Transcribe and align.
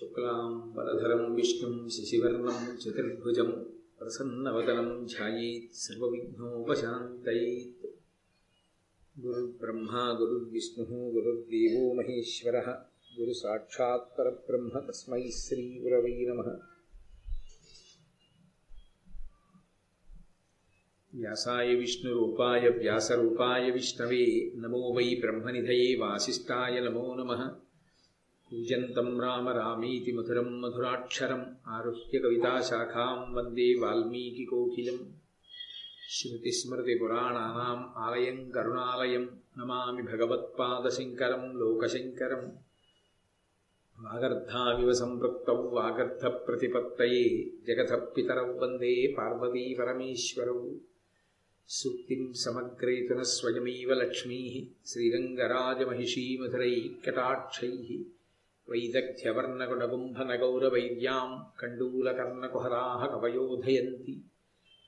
శుక్లాం 0.00 0.74
వరధరం 0.76 1.34
విష్ణుం 1.34 1.88
శశివర్ణం 1.88 2.76
చతుర్భుజం 2.76 3.66
ప్రసన్నవదనం 4.00 5.04
ధ్యాయేత్ 5.04 5.74
సర్వవిఘ్నోపశాంతయేత్. 5.74 7.86
గురుర్బ్రహ్మా 9.20 10.18
గురుర్విష్ణు 10.20 10.94
గురుర్దేవో 10.94 11.92
మహేశ్వర. 11.92 12.76
గురు 13.20 13.32
సాక్షాత్ 13.32 14.18
పరబ్రహ్మ 14.18 14.78
తస్మై 14.78 15.30
శ్రీ 15.30 15.78
గురవై 15.78 16.26
నమ. 16.28 16.58
వ్యాసాయ 21.14 21.74
విష్ణురూపాయ 21.74 22.68
వ్యాసరూపాయ 22.68 23.70
విష్ణవే. 23.70 24.52
నమో 24.56 24.78
వై 24.78 25.16
బ్రహ్మనిధయే 25.20 25.96
వాసిష్టాయ 25.96 26.80
నమో 26.80 27.14
నమః. 27.14 27.69
యూజంతం 28.52 29.20
రామ 29.20 29.50
రామీతి 29.50 30.12
మధురం 30.12 30.60
మధురాక్షరం 30.60 31.56
ఆరుహ్య 31.66 32.18
కవితాశాఖాం 32.18 33.34
వందే 33.34 33.74
వాల్మీకికోకిలం 33.74 35.14
శృతిస్మృతిపురాణానాం 36.10 37.92
ఆలయం 37.96 38.50
కరుణాలయం 38.50 39.38
నమామి 39.58 40.02
భగవత్పాదశంకరం 40.02 41.58
లోకశంకరం. 41.58 42.52
వాగర్ధావివ 43.98 44.92
సంపృక్తౌ 44.92 45.54
వాగర్ధప్రతిపత్తయే 45.54 47.52
జగత 47.68 48.08
పితరౌ 48.16 48.58
వందే 48.58 49.14
పార్వతీపరమేశ్వరౌ 49.18 50.70
సూక్తిం 51.68 52.32
సమగ్రేతున 52.32 53.22
స్వయమేవ 53.22 53.94
లక్ష్మీ 53.94 54.66
శ్రీరంగరాజమహిషీమధురై 54.86 56.90
కటాక్షై 57.06 58.04
వైదഗ്ധ്യവർണകുടകുംഭനഗൗരവൈദ്യാം 58.70 61.28
కండూలకర్ణకుహరాహ 61.60 63.06
కవయోధయంతి 63.06 64.22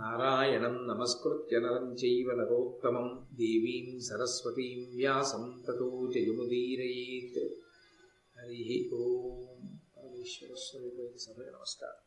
నారాయణం 0.00 0.86
నమస్కృత్య 0.86 1.58
నరం 1.58 1.92
చైవ 1.92 2.30
నరోత్తమం. 2.32 3.26
దేవీం 3.34 4.00
సరస్వతీం 4.00 4.96
వ్యాసం 4.96 5.62
తతో 5.68 6.10
జయముదీరయేత్. 6.14 7.48
హరి 8.38 8.90
ఓం 8.92 9.68
పరమేశ్వర 9.96 10.54
స్వరూప 10.56 11.16
సభ 11.18 11.42
నమస్కారం. 11.42 12.05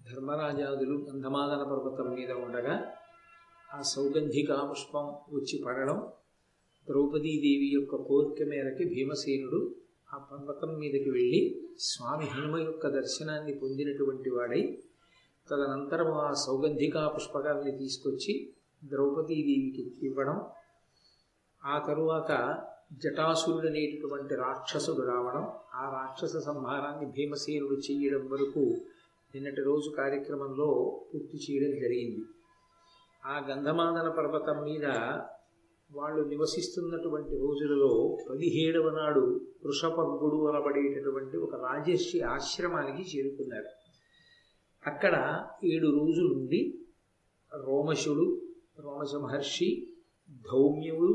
ధర్మరాజాదులు 0.00 0.94
గంధమాదన 1.04 1.62
పర్వతం 1.64 2.08
మీద 2.14 2.32
ఉండగా 2.40 2.74
ఆ 3.68 3.80
సౌగంధికా 3.90 4.56
పుష్పం 4.70 5.06
వచ్చి 5.32 5.56
పడడం 5.64 5.98
ద్రౌపదీదేవి 6.88 7.68
యొక్క 7.74 7.94
కోరిక 8.02 8.46
మేరకి 8.48 8.84
భీమసేనుడు 8.84 9.60
ఆ 10.08 10.18
పర్వతం 10.30 10.70
మీదకి 10.74 11.10
వెళ్ళి 11.10 11.42
స్వామి 11.80 12.26
హనుమ 12.26 12.56
యొక్క 12.60 12.86
దర్శనాన్ని 12.90 13.52
పొందినటువంటి 13.54 14.30
వాడై 14.30 14.62
తదనంతరం 15.48 16.10
ఆ 16.20 16.30
సౌగంధికా 16.42 17.02
పుష్పకాన్ని 17.08 17.72
తీసుకొచ్చి 17.78 18.34
ద్రౌపదీదేవికి 18.82 19.84
ఇవ్వడం 20.02 20.38
ఆ 21.62 21.76
తరువాత 21.86 22.32
జటాసురుడు 23.00 23.68
అనేటటువంటి 23.68 24.34
రాక్షసుడు 24.36 25.02
రావడం 25.06 25.44
ఆ 25.74 25.84
రాక్షస 25.92 26.36
సంహారాన్ని 26.46 27.06
భీమసేనుడు 27.12 27.76
చేయడం 27.86 28.24
వరకు 28.30 28.62
నిన్నటి 29.34 29.62
రోజు 29.64 29.88
కార్యక్రమంలో 29.90 30.68
పూర్తి 31.10 31.36
చేయడం 31.36 31.72
జరిగింది. 31.80 32.22
ఆ 33.24 33.46
గంధమాదన 33.50 34.08
పర్వతం 34.08 34.58
మీద 34.64 34.86
వాళ్ళు 35.90 36.22
నివసిస్తున్నటువంటి 36.28 37.34
రోజులలో 37.36 37.92
పదిహేడవ 38.30 38.90
నాడు 38.90 39.22
వృషపర్గుడు 39.64 40.38
అనబడేటటువంటి 40.48 41.36
ఒక 41.36 41.54
రాజర్షి 41.54 42.20
ఆశ్రమానికి 42.20 43.02
చేరుకున్నారు 43.10 43.70
అక్కడ 44.84 45.14
ఏడు 45.64 45.86
రోజులుండి 45.86 46.60
రోమశుడు 47.52 48.26
రోమశ 48.80 49.14
మహర్షి 49.14 49.70
ధౌమ్యుడు 50.44 51.14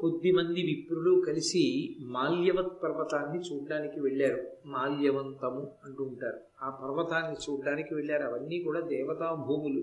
కొద్దిమంది 0.00 0.62
విప్రులు 0.62 1.24
కలిసి 1.26 1.62
మాల్యవత్ 2.00 2.82
పర్వతాన్ని 2.82 3.38
చూడడానికి 3.38 4.00
వెళ్ళారు. 4.00 4.40
మాల్యవంతము 4.66 5.62
అంటుంటారు 5.84 6.40
ఆ 6.62 6.70
పర్వతాన్ని 6.70 7.36
చూడడానికి 7.46 7.94
వెళ్ళారు. 7.94 8.22
అవన్నీ 8.22 8.62
కూడా 8.62 8.80
దేవతా 8.80 9.28
భూములు. 9.46 9.82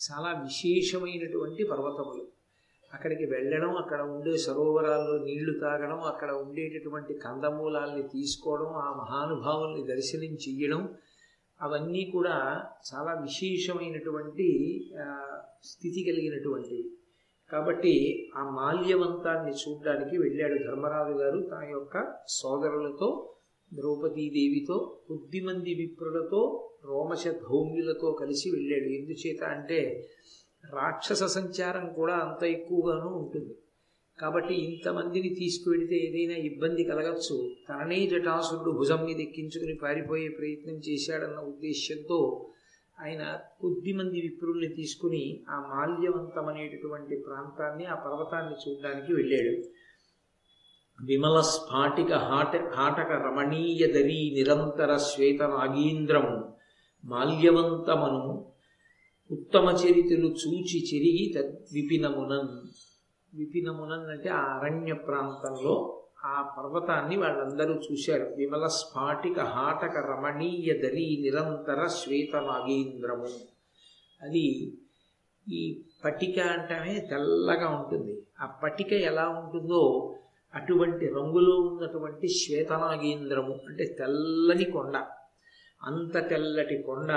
చాలా 0.00 0.30
విశేషమైనటువంటి 0.40 1.64
పర్వతములు. 1.64 2.24
అక్కడికి 2.94 3.24
వెళ్ళడం 3.24 3.76
అక్కడ 3.76 4.00
ఉండే 4.02 4.36
సరోవరాల్లో 4.36 5.24
నీళ్ళు 5.24 5.58
తాగడం 5.58 6.00
అక్కడ 6.00 6.30
ఉండేటటువంటి 6.32 7.14
కందమూలాల్ని 7.14 8.02
తీసుకోవడం 8.02 8.66
ఆ 8.66 8.88
మహానుభావుల్ని 9.00 9.82
దర్శనం 9.86 10.34
చెయ్యడం 10.34 10.82
అవన్నీ 11.60 12.04
కూడా 12.12 12.36
చాలా 12.90 13.12
విశేషమైనటువంటి 13.20 14.48
స్థితి 15.64 16.12
కలిగినటువంటివి. 16.12 16.84
కాబట్టి 17.52 17.94
ఆ 18.36 18.50
మాల్యవంతాన్ని 18.50 19.52
చూడడానికి 19.52 20.18
వెళ్ళాడు 20.18 20.54
ధర్మరాజు 20.54 21.12
గారు 21.12 21.40
తన 21.40 21.68
యొక్క 21.70 22.14
సోదరులతో 22.28 23.30
ద్రౌపదీదేవితో 23.74 24.98
కొద్దిమంది 25.08 25.74
విప్రులతో 25.74 26.70
రోమశ 26.84 27.24
ధౌమ్యులతో 27.28 28.12
కలిసి 28.12 28.50
వెళ్ళాడు. 28.50 28.84
ఎందుచేత 28.84 29.44
అంటే 29.44 30.08
రాక్షస 30.72 31.22
సంచారం 31.24 31.92
కూడా 31.92 32.14
అంత 32.14 32.42
ఎక్కువగానూ 32.44 33.08
ఉంటుంది. 33.16 33.54
కాబట్టి 34.20 34.54
ఇంతమందిని 34.54 35.28
తీసుకువెడితే 35.28 35.96
ఏదైనా 35.96 36.36
ఇబ్బంది 36.44 36.84
కలగచ్చు. 36.84 37.50
తననే 37.68 38.06
జటాసురుడు 38.06 38.70
భుజం 38.70 39.04
మీద 39.04 39.20
ఎక్కించుకుని 39.20 39.74
పారిపోయే 39.74 40.28
ప్రయత్నం 40.28 40.74
చేశాడన్న 40.74 41.38
ఉద్దేశ్యంతో 41.38 42.46
ఆయన 42.98 43.22
కొద్దిమంది 43.60 44.18
విప్రుల్ని 44.20 44.68
తీసుకుని 44.68 45.22
ఆ 45.48 45.56
మాల్యవంతమనేటటువంటి 45.70 47.16
ప్రాంతాన్ని 47.26 47.84
ఆ 47.84 47.96
పర్వతాన్ని 48.04 48.54
చూడడానికి 48.62 49.12
వెళ్ళాడు. 49.12 49.54
విమల 50.98 51.38
స్ఫాటిక 51.48 52.12
హాట 52.24 52.52
హాటక 52.74 53.10
రమణీయ 53.24 53.86
దరీ 53.86 54.18
నిరంతర 54.36 54.90
శ్వేత 55.06 55.42
నాగీంద్రము 55.54 56.36
మాల్యవంతమను 57.04 58.20
ఉత్తమ 59.30 59.66
చరితులు 59.80 60.28
చూచి 60.42 60.78
చెరిగి 60.88 61.24
తద్విపినమునన్ 61.34 62.52
విపినమునన్ 63.32 64.06
అంటే 64.10 64.30
ఆ 64.30 64.42
అరణ్య 64.54 64.94
ప్రాంతంలో 65.06 65.74
ఆ 66.24 66.54
పర్వతాన్ని 66.58 67.16
వాళ్ళందరూ 67.16 67.74
చూశారు. 67.74 68.34
విమల 68.36 68.66
స్ఫాటిక 68.66 69.40
హాటక 69.40 69.96
రమణీయ 69.98 70.72
దరీ 70.72 71.18
నిరంతర 71.22 71.86
శ్వేత 71.86 72.36
నాగేంద్రము 72.36 73.28
అది 74.22 74.72
ఈ 75.52 75.82
పటిక 76.04 76.38
అంటేనే 76.38 77.00
తెల్లగా 77.00 77.68
ఉంటుంది. 77.68 78.22
ఆ 78.40 78.46
పటిక 78.46 78.92
ఎలా 78.92 79.28
ఉంటుందో 79.28 80.14
అటువంటి 80.54 81.06
రంగులో 81.06 81.60
ఉన్నటువంటి 81.60 82.28
శ్వేతనాగేంద్రము 82.28 83.60
అంటే 83.68 83.84
తెల్లని 83.84 84.64
కొండ. 84.64 85.06
అంత 85.82 86.28
తెల్లటి 86.28 86.82
కొండ 86.82 87.12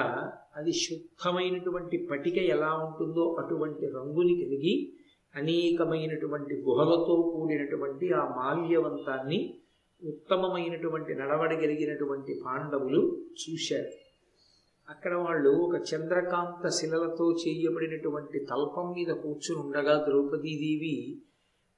అది 0.56 0.74
శుద్ధమైనటువంటి 0.74 2.07
పటిక 2.12 2.38
ఎలా 2.38 2.74
ఉంటుందో 2.74 3.36
అటువంటి 3.39 3.86
రంగుని 3.86 4.36
కలిగి 4.36 4.94
అనేకమైనటువంటి 5.35 6.56
గుహలతో 6.56 7.31
కూడినటువంటి 7.35 8.12
ఆ 8.12 8.35
మాల్యవంతాన్ని 8.38 9.59
ఉత్తమమైనటువంటి 10.07 11.15
నడవడగలిగినటువంటి 11.15 12.41
పాండవులు 12.45 13.18
చూశారు. 13.18 14.07
అక్కడ 14.89 15.13
వాళ్ళు 15.15 15.50
ఒక 15.50 15.75
చంద్రకాంత 15.75 16.68
శిలలతో 16.68 17.31
చేయబడినటువంటి 17.31 18.39
తల్పం 18.39 18.91
మీద 18.91 19.13
కూర్చుని 19.13 19.62
ఉండగా 19.62 20.06
ద్రౌపదీదేవి 20.09 21.21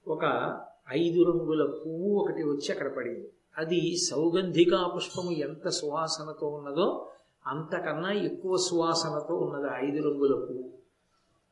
ఒక 0.07 0.55
ఐదు 0.91 1.23
రంగుల 1.23 1.81
పువ్వు 1.85 2.19
ఒకటి 2.19 2.43
వచ్చి 2.43 2.71
అక్కడ 2.71 2.95
పడింది. 2.97 3.31
అది 3.57 3.97
సౌగంధికా 3.97 4.91
పుష్పము 4.95 5.31
ఎంత 5.31 5.69
సువాసనతో 5.69 6.47
ఉన్నదో 6.47 7.09
అంతకన్నా 7.47 8.11
ఎక్కువ 8.11 8.57
సువాసనతో 8.57 9.35
ఉన్నది 9.35 9.87
ఐదు 9.87 10.03
రంగుల 10.03 10.33
పువ్వు. 10.33 10.78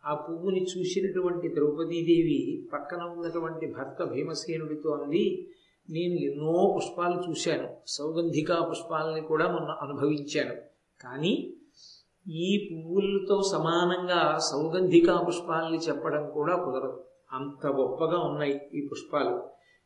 ఆ 0.06 0.14
పువ్వుని 0.14 0.64
చూసినటువంటి 0.64 1.56
ద్రౌపదీదేవి 1.56 2.70
పక్కన 2.74 3.04
ఉన్నటువంటి 3.04 3.66
భర్త 3.68 4.04
భీమసేనుడితో 4.04 4.90
అంది 4.90 5.48
నేను 5.90 6.14
ఎన్నో 6.14 6.74
పుష్పాలు 6.78 7.30
చూశాను. 7.30 7.78
సౌగంధికా 7.88 8.62
పుష్పాలని 8.62 9.22
కూడా 9.22 9.48
మొన్న 9.48 9.70
అనుభవించాను. 9.70 10.56
కానీ 11.02 11.54
ఈ 12.28 12.70
పువ్వులతో 12.72 13.42
సమానంగా 13.52 14.38
సౌగంధికా 14.38 15.22
పుష్పాలని 15.22 15.78
చెప్పడం 15.78 16.30
కూడా 16.30 16.64
కుదరదు. 16.64 17.04
అంత 17.32 17.68
గొప్పగా 17.68 18.20
ఉన్నాయి 18.20 18.62
ఈ 18.74 18.88
పుష్పాలు. 18.88 19.44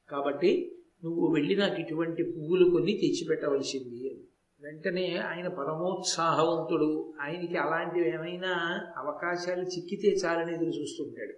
కాబట్టి 0.09 0.71
నువ్వు 1.03 1.27
వెళ్ళి 1.27 1.55
నాకు 1.55 1.81
ఇటువంటి 1.81 2.23
పువ్వులు 2.23 2.69
కొన్ని 2.69 2.93
తెచ్చిపెట్టవలసింది 2.93 4.09
అని 4.09 4.30
వెంటనే 4.63 5.17
ఆయన 5.17 5.47
పరమోత్సాహవంతుడు. 5.47 7.13
ఆయనకి 7.21 7.57
అలాంటివి 7.57 8.13
ఏమైనా 8.13 8.81
అవకాశాలు 8.97 9.61
చిక్కితే 9.61 10.07
చాలని 10.07 10.53
ఎదురు 10.53 10.69
చూస్తుంటాడు. 10.69 11.33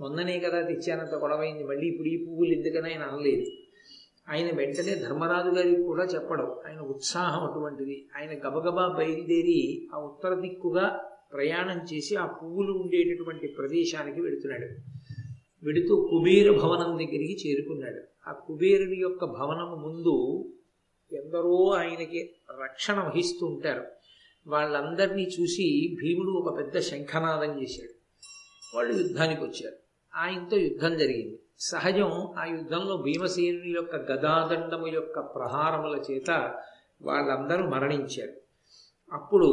మొన్ననే 0.00 0.40
కదా 0.40 0.62
తెచ్చానంత 0.62 1.14
గొడవైంది. 1.14 1.64
మళ్ళీ 1.64 1.86
ఇప్పుడు 1.86 2.08
ఈ 2.08 2.26
పువ్వులు 2.26 2.52
ఎందుకని 2.52 2.92
ఆయన 2.92 3.02
అనలేదు. 3.02 3.44
ఆయన 4.28 4.56
వెంటనే 4.56 4.94
ధర్మరాజు 4.94 5.48
గారికి 5.48 5.82
కూడా 5.82 6.04
చెప్పడం. 6.04 6.46
ఆయన 6.66 6.80
ఉత్సాహం 6.80 7.50
అటువంటిది. 7.50 8.08
ఆయన 8.16 8.30
గబగబా 8.30 8.94
బయలుదేరి 8.98 9.88
ఆ 9.94 9.98
ఉత్తర 9.98 10.34
దిక్కుగా 10.34 11.00
ప్రయాణం 11.32 11.80
చేసి 11.94 12.16
ఆ 12.16 12.26
పువ్వులు 12.26 12.72
ఉండేటటువంటి 12.72 13.46
ప్రదేశానికి 13.46 14.20
వెళుతున్నాడు. 14.20 14.66
వెడుతూ 15.66 16.08
కుబేర 16.10 16.50
భవనం 16.50 16.90
దగ్గరికి 16.90 17.36
చేరుకున్నాడు. 17.46 18.30
ఆ 18.30 18.32
కుబేరుని 18.32 18.96
యొక్క 18.96 19.24
భవనం 19.24 19.82
ముందు 19.82 20.44
ఎందరో 21.12 21.70
ఆయనకి 21.70 22.34
రక్షణ 22.62 23.00
వహిస్తూ 23.00 23.46
ఉంటారు. 23.46 23.84
వాళ్ళందరినీ 24.46 25.22
చూసి 25.22 25.96
భీముడు 26.02 26.30
ఒక 26.30 26.58
పెద్ద 26.58 26.78
శంఖనాదం 26.78 27.62
చేశాడు. 27.62 27.94
వాళ్ళు 28.76 28.98
యుద్ధానికి 28.98 29.44
వచ్చారు. 29.44 29.76
ఆయనతో 30.14 30.56
యుద్ధం 30.56 30.98
జరిగింది. 30.98 31.38
సహజం 31.60 32.32
ఆ 32.38 32.44
యుద్ధంలో 32.44 32.96
భీమసేనుని 32.96 33.70
యొక్క 33.70 33.96
గదాదండము 33.96 34.86
యొక్క 34.86 35.20
ప్రహారముల 35.20 36.00
చేత 36.10 36.54
వాళ్ళందరూ 37.02 37.68
మరణించారు. 37.68 38.32
అప్పుడు 39.12 39.50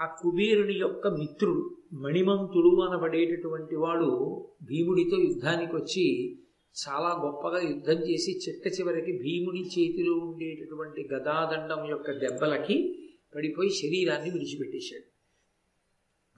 ఆ 0.00 0.06
కుబేరుని 0.06 0.74
యొక్క 0.74 1.06
మిత్రుడు 1.08 1.76
మణిమంతుడు 1.92 2.80
అనబడేటటువంటి 2.80 3.76
వాడు 3.76 4.44
భీముడితో 4.62 5.16
యుద్ధానికి 5.16 5.76
వచ్చి 5.76 6.38
చాలా 6.70 7.22
గొప్పగా 7.24 7.60
యుద్ధం 7.60 8.10
చేసి 8.10 8.40
చిట్ట 8.48 8.80
చివరికి 8.80 9.18
భీముడి 9.18 9.60
చేతిలో 9.60 10.12
ఉండేటటువంటి 10.12 11.08
గదాదండం 11.14 11.90
యొక్క 11.90 12.10
దెబ్బలకి 12.10 12.96
పడిపోయి 13.36 13.70
శరీరాన్ని 13.70 14.30
విడిచిపెట్టేశాడు. 14.30 15.20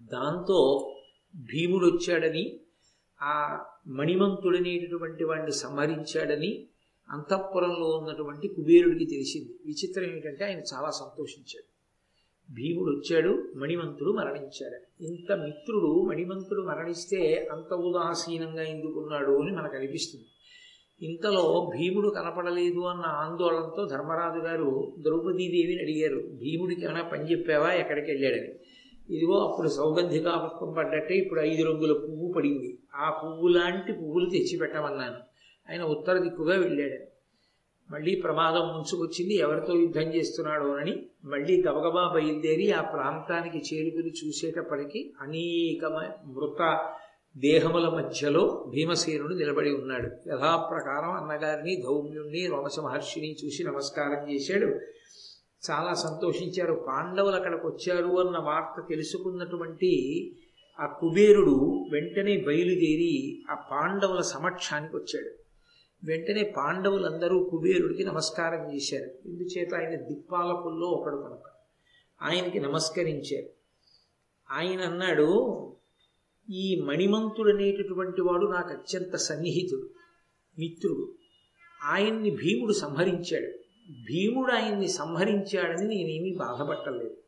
దాంతో 0.04 0.58
భీముడు 1.36 1.86
వచ్చాడని 1.86 2.60
ఆ 3.22 3.64
మణిమంతుడనేటటువంటి 3.86 5.24
వాడిని 5.24 5.52
సంహరించాడని 5.52 6.68
అంతఃపురంలో 7.10 7.88
ఉన్నటువంటి 7.88 8.48
కుబేరుడికి 8.48 9.04
తెలిసింది. 9.04 9.58
విచిత్రం 9.66 10.04
ఏమిటంటే 10.04 10.44
ఆయన 10.44 10.58
చాలా 10.58 10.90
సంతోషించాడు. 10.90 11.71
భీముడు 12.52 12.90
వచ్చాడు 12.90 13.58
మణిమంతుడు 13.58 14.10
మరణించాడు. 14.12 15.04
ఇంత 15.04 15.32
మిత్రుడు 15.32 16.02
మణిమంతుడు 16.08 16.62
మరణిస్తే 16.62 17.48
అంత 17.52 17.74
ఉదాసీనంగా 17.74 18.62
ఎందుకున్నాడు 18.62 19.32
అని 19.42 19.52
మనకు 19.52 19.76
అనిపిస్తుంది 19.76 20.26
ఇంతలో 21.06 21.70
భీముడు 21.76 22.08
కనపడలేదు 22.08 22.80
అన్న 22.80 23.02
ఆందోళనతో 23.06 23.86
ధర్మరాజు 23.86 24.40
గారు 24.40 24.92
ద్రౌపదీదేవిని 24.98 25.82
అడిగారు 25.82 26.20
భీముడికి 26.20 26.84
ఏమైనా 26.84 27.02
పని 27.02 27.30
చెప్పావా? 27.30 27.72
ఎక్కడికి 27.72 28.10
వెళ్ళాడని? 28.10 28.48
ఇదిగో 29.16 29.38
అప్పుడు 29.38 29.68
సౌగంధికా 29.68 30.36
పుష్పం 30.36 30.72
పడ్డట్టే 30.72 31.14
ఇప్పుడు 31.14 31.40
ఐదు 31.40 31.62
రంగుల 31.64 31.92
పువ్వు 31.92 32.32
పడింది. 32.32 32.78
ఆ 32.94 33.20
పువ్వు 33.24 33.48
లాంటి 33.48 33.92
పువ్వులు 33.92 34.30
తెచ్చిపెట్టమన్నాను 34.30 35.16
ఆయన 35.70 35.82
ఉత్తర 35.82 36.18
దిక్కుగా 36.18 36.56
వెళ్ళాడు. 36.56 37.11
మళ్ళీ 37.92 38.14
ప్రమాదం 38.14 38.60
ముంచుకొచ్చింది 38.60 39.34
ఎవరితో 39.34 39.72
యుద్ధం 39.72 40.00
చేస్తున్నాడో 40.00 40.68
అని 40.74 41.06
మళ్ళీ 41.24 41.62
గబగబా 41.62 42.12
బయలుదేరి 42.14 42.72
ఆ 42.72 42.80
ప్రాంతానికి 42.80 43.58
చేరుకుని 43.58 44.10
చూసేటప్పటికి 44.10 45.12
అనేక 45.20 45.84
మృత 46.26 46.90
దేహముల 47.36 47.88
మధ్యలో 47.88 48.66
భీమసేనుడు 48.68 49.34
నిలబడి 49.34 49.70
ఉన్నాడు. 49.74 50.06
యథాప్రకారం 50.06 51.10
అన్నగారిని 51.10 51.76
ధౌమ్యుణ్ణి 51.76 52.46
రోమస 52.46 52.80
మహర్షిని 52.80 53.36
చూసి 53.44 53.64
నమస్కారం 53.64 54.34
చేశాడు. 54.34 54.66
చాలా 55.70 55.94
సంతోషించారు. 55.94 56.84
పాండవులు 56.88 57.34
అక్కడికి 57.34 57.66
వచ్చారు 57.66 58.20
అన్న 58.20 58.38
వార్త 58.38 58.86
తెలుసుకున్నటువంటి 58.88 59.92
ఆ 60.80 60.86
కుబేరుడు 60.86 61.84
వెంటనే 61.92 62.36
బయలుదేరి 62.36 63.42
ఆ 63.50 63.54
పాండవుల 63.54 64.20
సమక్షానికి 64.20 64.96
వచ్చాడు. 64.96 65.41
వెంటనే 66.04 66.54
పాండవులందరూ 66.56 67.44
కుబేరుడికి 67.44 68.04
నమస్కారం 68.04 68.74
చేశారు. 68.74 69.28
ఇందుచేత 69.28 69.74
ఆయన 69.74 69.94
దిక్పాలకుల్లో 69.94 70.86
ఒకడు 70.86 71.16
కనుక. 71.16 71.50
ఆయనకి 72.22 72.60
నమస్కరించారు. 72.60 73.48
ఆయన 74.50 74.80
అన్నాడు 74.80 75.58
ఈ 76.50 76.80
మణిమంతుడు 76.80 77.50
అనేటటువంటి 77.50 78.22
వాడు 78.22 78.46
నాకు 78.46 78.68
అత్యంత 78.68 79.16
సన్నిహితుడు 79.16 79.90
మిత్రుడు. 80.58 81.14
ఆయన్ని 81.82 82.30
భీముడు 82.30 82.72
సంహరించాడు. 82.72 83.46
భీముడు 83.92 84.52
ఆయన్ని 84.52 84.88
సంహరించాడని 84.88 85.88
నేనేమీ 85.88 86.34
బాధపట్టలేదు. 86.34 87.21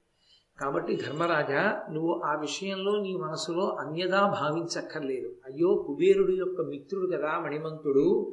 కాబట్టి 0.60 0.96
ధర్మరాజా 0.96 1.82
నువ్వు 1.92 2.20
ఆ 2.24 2.40
విషయంలో 2.40 3.00
నీ 3.02 3.16
మనసులో 3.16 3.66
అన్యదా 3.66 4.20
భావించక్కర్లేదు. 4.20 5.26
అయ్యో 5.26 5.84
కుబేరుడు 5.86 6.32
యొక్క 6.32 6.60
మిత్రుడు 6.60 7.06
కదా 7.06 7.38
మణిమంతుడు. 7.38 8.32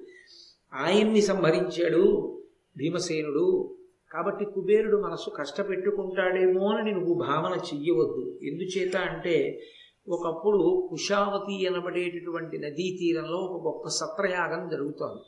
ఆయన్ని 0.73 1.21
సంహరించాడు 1.21 2.35
భీమసేనుడు. 2.77 3.75
కాబట్టి 4.11 4.45
కుబేరుడు 4.45 4.97
మనసు 5.01 5.29
కష్టపెట్టుకుంటాడేమో 5.29 6.67
అని 6.69 6.91
నువ్వు 6.91 7.13
భావన 7.13 7.51
చెయ్యవద్దు. 7.59 8.39
ఎందుచేత 8.43 8.97
అంటే 8.97 9.61
ఒకప్పుడు 10.07 10.87
కుషావతి 10.89 11.67
అనబడేటటువంటి 11.67 12.57
నదీ 12.57 12.97
తీరంలో 12.99 13.37
ఒక 13.37 13.67
గొప్ప 13.67 13.87
సత్రయాగం 13.87 14.69
జరుగుతోంది. 14.69 15.21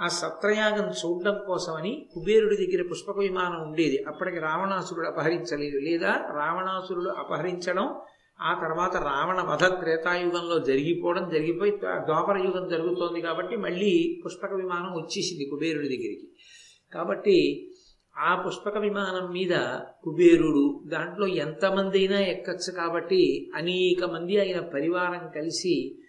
ఆ 0.00 0.08
సత్రయాగం 0.08 0.90
చూడడం 0.90 1.40
కోసమని 1.46 2.06
కుబేరుడి 2.14 2.56
దగ్గర 2.56 2.88
పుష్పక 2.90 3.18
విమానం 3.18 3.62
ఉండేది. 3.62 4.04
అప్పటికి 4.04 4.38
రావణాసురుడు 4.38 5.06
అపహరించలేదు. 5.06 5.78
లేదా 5.78 6.08
రావణాసురుడు 6.08 7.10
అపహరించడం 7.10 7.94
ఆ 8.40 8.54
తర్వాత 8.54 8.96
రావణ 8.96 9.40
వధ 9.50 9.64
త్రేతాయుగంలో 9.64 10.58
జరిగిపోవడం 10.58 11.28
జరిగిపోయి 11.28 11.72
ద్వాపర 11.86 12.36
యుగం 12.38 12.68
జరుగుతోంది 12.68 13.20
కాబట్టి 13.20 13.56
మళ్ళీ 13.56 14.22
పుష్పక 14.26 14.52
విమానం 14.52 14.92
వచ్చేసింది 14.96 15.44
కుబేరుడి 15.44 15.88
దగ్గరికి. 15.88 16.28
కాబట్టి 16.94 17.66
ఆ 18.18 18.42
పుష్పక 18.46 18.78
విమానం 18.78 19.32
మీద 19.32 19.54
కుబేరుడు 20.04 20.82
దాంట్లో 20.86 21.26
ఎంతమంది 21.26 21.98
అయినా 21.98 22.20
ఎక్కచ్చు 22.20 22.72
కాబట్టి 22.72 23.50
అనేక 23.54 24.04
మంది 24.04 24.40
ఆయన 24.40 24.60
పరివారం 24.60 25.30
కలిసి 25.36 25.99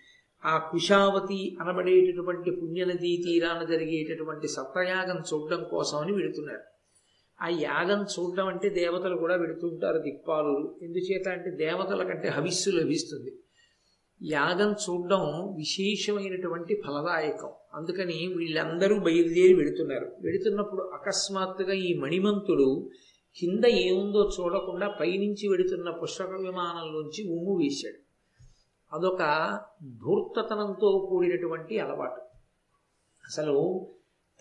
ఆ 0.46 0.58
కుషావతి 0.58 1.58
అనబడేటటువంటి 1.62 2.52
పుణ్యనదీ 2.52 3.24
తీరాన 3.26 3.64
జరిగేటటువంటి 3.64 4.48
సత్రయాగం 4.48 5.24
చూడడం 5.34 5.64
కోసమని 5.72 6.12
వెడుతున్నారు. 6.12 6.60
ఆ 7.42 7.48
యాగం 7.48 8.06
చూడడం 8.20 8.48
అంటే 8.48 8.70
దేవతలు 8.70 9.16
కూడా 9.16 9.36
వెడుతుంటారు 9.36 9.98
దిక్పాలు 9.98 10.80
ఎందుచేత 10.82 11.28
అంటే 11.28 11.52
దేవతల 11.52 12.04
కంటే 12.04 12.28
హవిస్సు 12.28 12.70
లభిస్తుంది. 12.70 13.32
యాగం 14.24 14.72
చూడడం 14.72 15.56
విశేషమైనటువంటి 15.58 16.82
ఫలదాయకం. 16.88 17.50
అందుకని 17.74 18.34
వీళ్ళందరూ 18.38 19.00
బయలుదేరి 19.00 19.54
వెడుతున్నారు. 19.54 20.12
వెడుతున్నప్పుడు 20.22 20.82
అకస్మాత్తుగా 20.82 21.74
ఈ 21.74 21.94
మణిమంతుడు 21.94 22.90
కింద 23.40 23.66
ఏముందో 23.66 24.30
చూడకుండా 24.40 24.88
పైనుంచి 25.00 25.48
వెడుతున్న 25.50 25.90
పుష్పక 25.90 26.30
విమానంలోంచి 26.30 27.34
ఉమ్ము 27.34 27.58
వేశాడు. 27.64 28.11
అదొక 28.94 29.20
ధూర్తతనంతో 29.84 31.08
కూడినటువంటి 31.10 31.80
అలవాటు. 31.80 32.22
అసలు 33.26 33.88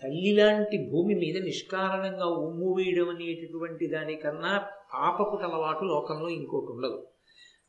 తల్లిలాంటి 0.03 0.89
భూమి 0.91 1.15
మీద 1.15 1.43
నిష్కారణంగా 1.43 2.25
ఉమ్ము 2.25 2.73
వేయడం 2.73 3.09
అనేటటువంటి 3.09 3.87
దానికన్నా 3.87 4.57
పాపపు 4.93 5.37
అలవాటు 5.37 5.85
లోకంలో 5.85 6.29
ఇంకోటి 6.29 6.65
ఉండదు. 6.65 7.07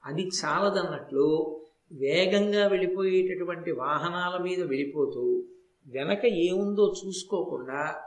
అది 0.04 0.22
చాలదన్నట్లు 0.22 1.58
వేగంగా 1.92 2.66
వెళ్ళిపోయేటటువంటి 2.66 3.72
వాహనాల 3.72 4.42
మీద 4.42 4.60
వెళ్ళిపోతూ 4.60 5.44
వెనక 5.86 6.24
ఏముందో 6.24 6.94
చూసుకోకుండా 7.06 8.00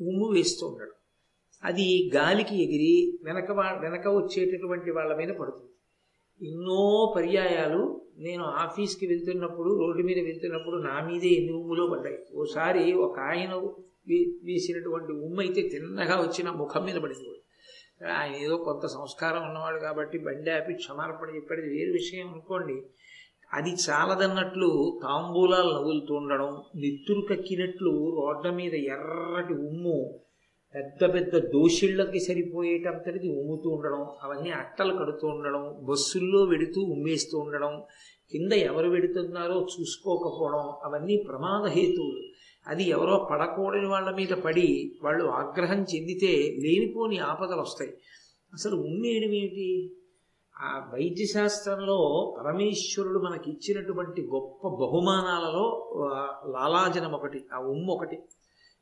ఉమ్ము 0.00 0.28
వేస్తూ 0.28 0.66
ఉండడు. 0.66 0.92
అది 1.64 2.10
గాలికి 2.14 2.62
ఎగిరి 2.62 3.18
వెనక 3.24 3.50
వెనక 3.52 4.08
వచ్చేటటువంటి 4.08 4.90
వాళ్ళ 4.90 5.16
మీద 5.16 5.28
పడుతుంది. 5.28 5.70
ఎన్నో 6.42 7.12
పర్యాయాలు 7.16 8.00
నేను 8.18 8.44
ఆఫీస్కి 8.44 9.06
వెళ్తున్నప్పుడు 9.06 9.78
రోడ్డు 9.78 10.02
మీద 10.02 10.18
వెళ్తున్నప్పుడు 10.18 10.76
నా 10.76 11.08
మీదే 11.12 11.28
ఎన్ని 11.28 11.52
ఉమ్ములో 11.52 11.86
పడ్డాయి. 11.86 12.18
ఓసారి 12.34 12.92
ఒక 12.92 13.18
ఆయన 13.18 13.54
వేసినటువంటి 14.44 15.12
ఉమ్మ 15.12 15.40
అయితే 15.40 15.62
తిన్నగా 15.68 16.20
వచ్చిన 16.20 16.50
ముఖం 16.50 16.84
మీద 16.84 16.94
పడింది. 16.94 17.24
కూడా 17.24 18.14
ఆయన 18.14 18.34
ఏదో 18.34 18.56
కొంత 18.56 18.86
సంస్కారం 18.86 19.42
ఉన్నవాడు 19.42 19.80
కాబట్టి 19.80 20.18
బండి 20.18 20.50
ఆపి 20.50 20.74
క్షమార్పణ 20.74 21.34
చెప్పాడు. 21.34 21.60
వేరు 21.60 21.92
విషయం 21.92 22.28
అనుకోండి. 22.28 22.82
అది 23.52 23.70
చాలదన్నట్లు 23.70 25.00
తాంబూలాలు 25.02 25.70
నవ్వులుతూ 25.74 26.14
ఉండడం 26.14 26.62
నెత్తురు 26.76 27.20
కక్కినట్లు 27.20 27.90
రోడ్ల 27.90 28.50
మీద 28.50 28.74
ఎర్రటి 28.74 29.52
ఉమ్ము 29.52 30.20
పెద్ద 30.74 31.14
పెద్ద 31.14 31.36
దోషిళ్ళకి 31.36 32.20
సరిపోయేటంతటిది 32.20 33.28
ఉమ్ముతూ 33.40 33.70
ఉండడం 33.70 34.06
అవన్నీ 34.22 34.50
అట్టలు 34.50 34.96
కడుతూ 34.96 35.28
ఉండడం 35.28 35.76
బస్సుల్లో 35.82 36.44
వెడుతూ 36.44 36.80
ఉమ్మేస్తూ 36.82 37.38
ఉండడం 37.38 37.82
కింద 38.32 38.52
ఎవరు 38.52 38.88
వెడుతున్నారో 38.88 39.66
చూసుకోకపోవడం 39.80 40.64
అవన్నీ 40.84 41.16
ప్రమాద 41.28 41.66
హేతువులు. 41.66 42.22
అది 42.66 42.88
ఎవరో 42.88 43.28
పడకూడని 43.30 43.86
వాళ్ళ 43.86 44.10
మీద 44.10 44.28
పడి 44.28 44.96
వాళ్ళు 45.02 45.24
ఆగ్రహం 45.24 45.82
చెందితే 45.82 46.56
లేనిపోని 46.60 47.18
ఆపదలు 47.18 47.60
వస్తాయి. 47.60 47.90
అసలు 48.54 48.76
ఉమ్మేయడం 48.76 49.34
ఏమిటి? 49.34 49.96
ఆ 50.56 50.90
వైద్యశాస్త్రంలో 50.94 51.98
పరమేశ్వరుడు 52.38 53.18
మనకి 53.18 53.50
ఇచ్చినటువంటి 53.50 54.22
గొప్ప 54.22 54.68
బహుమానాలలో 54.68 55.88
లాలాజనం 56.46 57.12
ఒకటి 57.12 57.44
ఆ 57.54 57.58
ఉమ్ము 57.58 57.92
ఒకటి 57.92 58.18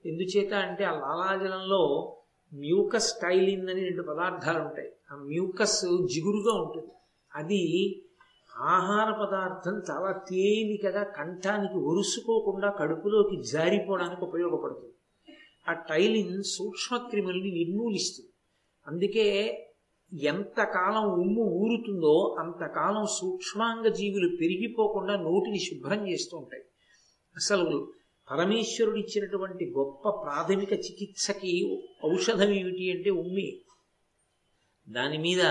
ఎందుచేత 0.07 0.55
అంటే 0.55 0.85
ఆ 0.85 0.93
లాలాజలంలో 0.93 2.15
మ్యూకస్ 2.55 3.13
టైలిన్ 3.23 3.71
అని 3.71 3.85
రెండు 3.85 4.03
పదార్థాలు 4.03 4.59
ఉంటాయి. 4.59 4.93
ఆ 5.13 5.15
మ్యూకస్ 5.15 6.07
జిగురుగా 6.15 6.63
ఉంటుంది. 6.63 6.93
అది 7.35 8.03
ఆహార 8.57 9.11
పదార్థం 9.11 9.83
చాలా 9.91 10.13
తేలికగా 10.13 11.03
కంఠానికి 11.03 11.75
ఒరుసుకోకుండా 11.75 12.71
కడుపులోకి 12.71 13.43
జారిపోవడానికి 13.53 14.25
ఉపయోగపడుతుంది. 14.25 14.95
ఆ 15.69 15.73
టైలిన్ 15.73 16.43
సూక్ష్మక్రిముల్ని 16.43 17.51
నిర్మూలిస్తుంది. 17.51 18.31
అందుకే 18.87 19.27
ఎంతకాలం 20.23 21.13
ఉమ్ము 21.13 21.43
ఊరుతుందో 21.43 22.37
అంతకాలం 22.39 23.07
సూక్ష్మాంగ 23.07 23.89
జీవులు 23.89 24.29
పెరిగిపోకుండా 24.29 25.17
నోటిని 25.17 25.59
శుభ్రం 25.59 26.09
చేస్తూ 26.09 26.37
ఉంటాయి. 26.39 26.63
అసలు 27.37 27.93
పరమేశ్వరుడు 28.31 28.97
ఇచ్చినటువంటి 28.97 29.73
గొప్ప 29.77 30.09
ప్రాథమిక 30.09 30.73
చికిత్సకి 30.73 31.81
ఔషధం 32.05 32.51
ఏమిటి 32.53 32.93
అంటే 32.93 33.11
ఉమ్మి. 33.11 33.61
దాని 34.89 35.19
మీద 35.19 35.43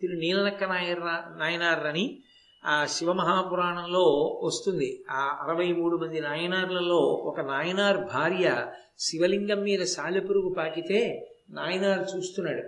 తిరు 0.00 0.12
నీలనక్క 0.12 0.64
నాయర్ 0.64 1.00
నాయనారని 1.38 2.22
ఆ 2.64 2.86
శివమహాపురాణంలో 2.86 4.04
వస్తుంది. 4.42 5.04
ఆ 5.10 5.38
అరవై 5.42 5.72
మూడు 5.72 5.96
మంది 5.96 6.20
నాయనార్లలో 6.20 6.96
ఒక 6.96 7.40
నాయనార్ 7.40 7.96
భార్య 7.96 8.72
శివలింగం 8.98 9.60
మీద 9.60 9.80
సాలెపురుగు 9.80 10.54
పాకితే 10.54 11.30
నాయనార్ 11.50 12.16
చూస్తున్నాడు. 12.16 12.62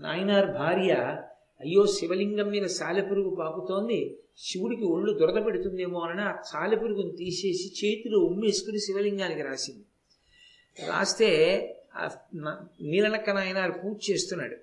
నాయనార్ 0.00 0.46
భార్య 0.46 1.22
అయ్యో 1.60 1.86
శివలింగం 1.86 2.48
మీద 2.50 2.66
సాలెపురుగు 2.66 3.34
పాకుతోంది. 3.34 4.18
శివుడికి 4.38 4.82
ఒళ్ళు 4.82 5.12
దురద 5.12 5.46
పెడుతుందేమో 5.46 6.00
అని 6.00 6.20
ఆ 6.20 6.40
సాలెపురుగును 6.42 7.10
తీసేసి 7.10 7.66
చేతిలో 7.80 8.18
ఉమ్మేసుకుని 8.18 8.80
శివలింగానికి 8.80 9.42
రాసింది. 9.42 9.84
రాస్తే 10.88 11.30
నీలనక్క 12.82 13.30
నాయన 13.30 13.70
పూజ 13.70 14.10
చేస్తున్నాడు. 14.10 14.56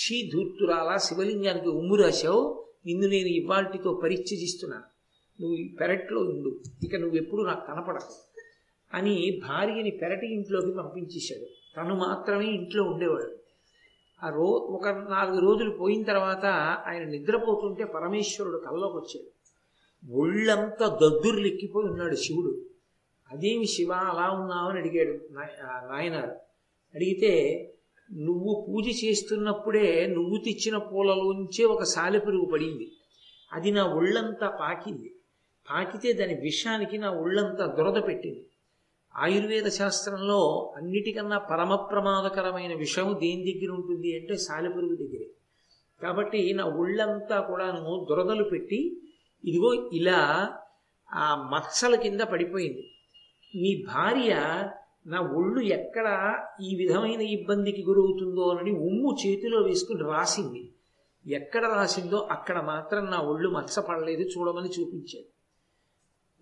చీ 0.00 0.30
ధూర్తురాలా 0.34 0.96
శివలింగానికి 0.96 1.68
ఉమ్ము 1.68 1.94
రాశావు. 1.94 2.64
నిన్ను 2.86 3.08
నేను 3.08 3.26
ఇవాల్టితో 3.26 4.00
పరిత్యజిస్తున్నాను 4.02 4.82
నువ్వు 5.42 5.76
పెరట్లో 5.80 6.20
ఉండు. 6.20 6.60
ఇక 6.84 6.94
నువ్వెప్పుడు 6.96 7.42
నాకు 7.42 7.66
కనపడకు 7.66 8.14
అని 8.94 9.40
భార్యని 9.48 9.90
పెరటి 9.90 10.34
ఇంట్లోకి 10.34 10.72
పంపించేశాడు. 10.76 11.46
తను 11.76 11.94
మాత్రమే 11.96 12.46
ఇంట్లో 12.46 12.82
ఉండేవాడు. 12.84 13.41
ఆ 14.24 14.28
రో 14.28 14.44
ఒక 14.44 14.88
నాలుగు 14.88 15.40
రోజులు 15.40 15.70
పోయిన 15.70 16.02
తర్వాత 16.02 16.44
ఆయన 16.86 17.04
నిద్రపోతుంటే 17.04 17.84
పరమేశ్వరుడు 17.84 18.56
కల్లోకి 18.56 18.96
వచ్చాడు. 18.96 19.42
ఒళ్ళంతా 20.20 20.88
దద్దుర్లెక్కిపోయి 20.88 21.86
ఉన్నాడు 21.86 22.14
శివుడు. 22.14 22.62
అదేమి 23.32 23.66
శివ 23.66 23.92
అలా 23.92 24.30
ఉన్నావని 24.30 24.78
అడిగాడు 24.78 25.32
నాయ- 25.32 25.90
నాయనారు. 25.90 26.30
అడిగితే 26.94 27.58
నువ్వు 28.12 28.66
పూజ 28.68 29.04
చేస్తున్నప్పుడే 29.04 30.06
నువ్వు 30.06 30.36
తెచ్చిన 30.44 30.76
పూలలోంచే 30.76 31.64
ఒక 31.64 31.82
సాలెపురుగు 31.82 32.44
పడింది. 32.52 32.92
అది 33.52 33.70
నా 33.70 33.84
ఒళ్ళంతా 33.84 34.48
పాకింది. 34.60 35.14
పాకితే 35.70 36.12
దాని 36.12 36.34
విషానికి 36.34 36.98
నా 36.98 37.10
ఒళ్ళంతా 37.10 37.66
దురద 37.66 38.06
పెట్టింది. 38.06 38.46
ఆయుర్వేద 39.16 39.66
శాస్త్రంలో 39.66 40.72
అన్నిటికన్నా 40.76 41.38
పరమ 41.38 41.74
ప్రమాదకరమైన 41.74 42.74
విషయం 42.74 43.16
దేని 43.20 43.52
దగ్గర 43.52 43.74
ఉంటుంది 43.74 44.18
అంటే 44.20 44.36
సాలెపురుగు 44.36 44.96
దగ్గరే. 44.96 45.30
కాబట్టి 46.02 46.52
నా 46.52 46.64
ఒళ్ళంతా 46.64 47.40
కూడాను 47.40 48.06
దురదలు 48.10 48.44
పెట్టి 48.44 49.02
ఇదిగో 49.44 49.90
ఇలా 49.92 50.50
ఆ 51.12 51.50
మచ్చల 51.54 51.94
కింద 51.94 52.20
పడిపోయింది. 52.20 52.86
మీ 53.56 53.84
భార్య 53.86 54.30
నా 55.06 55.20
ఒళ్ళు 55.20 55.60
ఎక్కడ 55.60 56.38
ఈ 56.60 56.74
విధమైన 56.74 57.20
ఇబ్బందికి 57.20 57.82
గురవుతుందో 57.82 58.48
అని 58.48 58.70
ఉమ్ము 58.70 59.16
చేతిలో 59.26 59.62
వేసుకుని 59.62 60.02
రాసింది. 60.02 60.72
ఎక్కడ 61.26 61.66
రాసిందో 61.66 62.16
అక్కడ 62.16 62.60
మాత్రం 62.60 63.06
నా 63.06 63.18
ఒళ్ళు 63.18 63.48
మచ్చ 63.48 63.80
పడలేదు 63.80 64.20
చూడమని 64.20 64.68
చూపించాడు. 64.68 65.31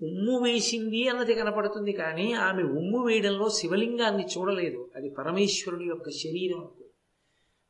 ఉమ్ము 0.02 0.42
వేసింది 0.42 1.08
అన్నది 1.08 1.34
కనపడుతుంది 1.34 1.92
కానీ 1.92 2.32
ఆమె 2.32 2.62
ఉమ్ము 2.62 3.06
వేయడంలో 3.06 3.48
శివలింగాన్ని 3.48 4.26
చూడలేదు. 4.38 4.90
అది 4.96 5.10
పరమేశ్వరుని 5.10 5.86
యొక్క 5.88 6.10
శరీరం. 6.10 6.58
అనుకో 6.58 6.84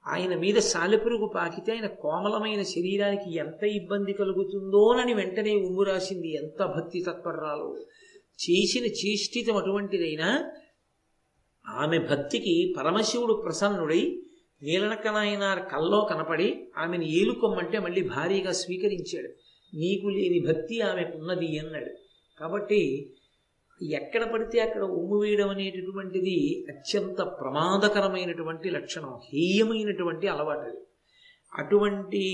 ఆయన 0.06 0.36
మీద 0.36 0.54
సాలెపురుగు 0.54 1.32
పాకితే 1.34 1.72
ఆయన 1.72 1.86
కోమలమైన 1.86 2.62
శరీరానికి 2.62 3.36
ఎంత 3.36 3.62
ఇబ్బంది 3.64 4.12
కలుగుతుందోనని 4.12 5.14
వెంటనే 5.14 5.54
ఉమ్ము 5.54 5.82
రాసింది. 5.82 6.34
ఎంత 6.34 6.64
భక్తి 6.64 7.02
తత్పరాలు 7.02 7.86
చేసిన 8.40 8.84
చేష్టితం 8.84 9.56
అటువంటిదైనా 9.56 10.50
ఆమె 11.66 11.98
భక్తికి 11.98 12.74
పరమశివుడు 12.78 13.32
ప్రసన్నుడై 13.32 14.22
నీలనకనాయనార్ 14.62 15.58
కల్లో 15.58 16.00
కనపడి 16.10 16.68
ఆమెను 16.78 17.02
ఏలుకొమ్మంటే 17.02 17.78
మళ్ళీ 17.78 18.08
భారీగా 18.08 18.52
స్వీకరించాడు. 18.52 19.28
నీకు 19.76 20.06
లేని 20.06 20.40
భక్తి 20.48 20.80
ఆమెకున్నది 20.80 21.58
అన్నాడు. 21.58 22.09
కాబట్టి 22.40 22.82
ఎక్కడ 23.82 24.32
పడితే 24.32 24.58
అక్కడ 24.60 24.82
ఉమ్ము 24.82 25.18
వేయడం 25.18 25.48
అనేటటువంటిది 25.48 26.64
అత్యంత 26.68 27.20
ప్రమాదకరమైనటువంటి 27.22 28.70
లక్షణం 28.70 29.18
హేయమైనటువంటి 29.32 30.26
అలవాటు 30.28 30.60
అది. 30.60 30.78
అటువంటి 31.52 32.24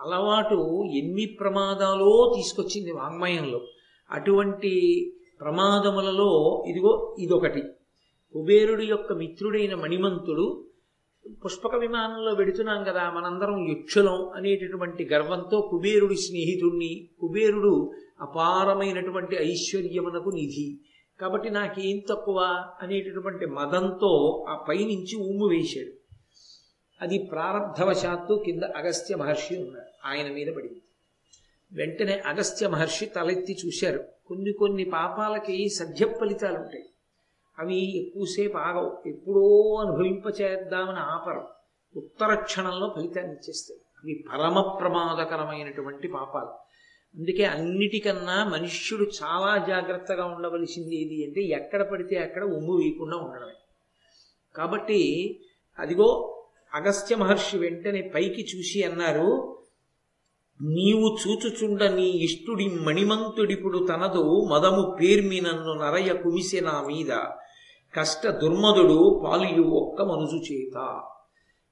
అలవాటు 0.00 0.88
ఎన్ని 0.94 1.26
ప్రమాదాలో 1.40 2.32
తీసుకొచ్చింది 2.36 2.92
వాంగ్మయంలో? 2.92 3.60
అటువంటి 4.10 4.72
ప్రమాదములలో 5.40 6.30
ఇదిగో 6.68 7.16
ఇదొకటి. 7.18 7.62
కుబేరుడి 8.34 8.86
యొక్క 8.86 9.12
మిత్రుడైన 9.12 9.74
మణిమంతుడు 9.74 10.64
పుష్పక 11.44 11.74
విమానంలో 11.74 12.32
వెడుతున్నాం 12.32 12.84
కదా 12.84 13.10
మనందరం 13.10 13.68
యక్షులం 13.70 14.28
అనేటటువంటి 14.36 15.04
గర్వంతో 15.04 15.60
కుబేరుడి 15.60 16.16
స్నేహితుణ్ణి 16.16 17.10
కుబేరుడు 17.20 17.92
అపారమైనటువంటి 18.20 19.36
ఐశ్వర్యమునకు 19.36 20.30
నిధి. 20.30 20.78
కాబట్టి 21.20 21.50
నాకేం 21.50 22.02
తక్కువ 22.10 22.66
అనేటటువంటి 22.82 23.46
మదంతో 23.46 24.44
ఆ 24.48 24.56
పైనుంచి 24.68 25.16
ఉమ్ము 25.16 25.46
వేశాడు. 25.46 25.92
అది 27.02 27.18
ప్రారంధవశాత్తు 27.18 28.42
కింద 28.46 28.62
అగస్త్య 28.62 29.16
మహర్షి 29.16 29.56
ఉన్నాడు. 29.56 30.08
ఆయన 30.08 30.32
మీద 30.32 30.46
పడింది. 30.56 30.82
వెంటనే 31.72 32.18
అగస్త్య 32.18 32.68
మహర్షి 32.68 33.06
తలెత్తి 33.06 33.56
చూశారు. 33.66 34.04
కొన్ని 34.26 34.52
కొన్ని 34.52 34.84
పాపాలకి 34.84 35.68
సద్య 35.68 36.06
ఫలితాలు 36.20 36.58
ఉంటాయి. 36.58 36.88
అవి 37.58 38.06
ఎక్కువసేపు 38.06 38.56
ఆగవు. 38.56 39.08
ఎప్పుడో 39.08 39.74
అనుభవింపచేద్దామని 39.74 40.98
ఆపరం. 40.98 41.46
ఉత్తర 41.96 42.34
క్షణంలో 42.34 42.92
ఫలితాన్ని 42.96 43.32
ఇచ్చేస్తాయి. 43.32 43.80
అవి 43.98 44.24
పరమ 44.32 44.60
ప్రమాదకరమైనటువంటి 44.60 46.08
పాపాలు. 46.08 46.67
అందుకే 47.16 47.44
అన్నిటికన్నా 47.44 48.44
మనుష్యుడు 48.44 49.10
చాలా 49.22 49.64
జాగ్రత్తగా 49.66 50.24
ఉండవలసింది 50.24 50.96
ఏది 51.02 51.26
అంటే 51.26 51.40
ఎక్కడ 51.42 51.82
పడితే 51.82 52.16
అక్కడ 52.16 52.44
ఉమ్ము 52.44 52.76
వేయకుండా 52.76 53.16
ఉండడమే. 53.16 53.56
కాబట్టి 54.56 55.00
అదిగో 55.78 56.34
అగస్త్య 56.74 57.16
మహర్షి 57.16 57.58
వెంటనే 57.58 58.12
పైకి 58.14 58.42
చూసి 58.42 58.82
అన్నారు 58.82 59.58
నీవు 60.62 61.16
చూచుచుండ 61.26 61.84
నీ 61.84 62.10
ఇష్టుడి 62.10 62.68
మణిమంతుడిపుడు 62.68 63.86
తనదు 63.86 64.48
మదము 64.52 64.96
పేర్మి 65.00 65.40
నన్ను 65.40 65.72
నరయ 65.72 66.12
కుమిసె 66.12 66.60
నా 66.60 66.82
మీద. 66.82 67.10
కష్ట 67.94 68.26
దుర్మదుడు 68.26 69.22
పాలియు 69.24 69.62
ఒక్క 69.62 70.02
మనుజు 70.02 70.52
చేత. 70.52 71.02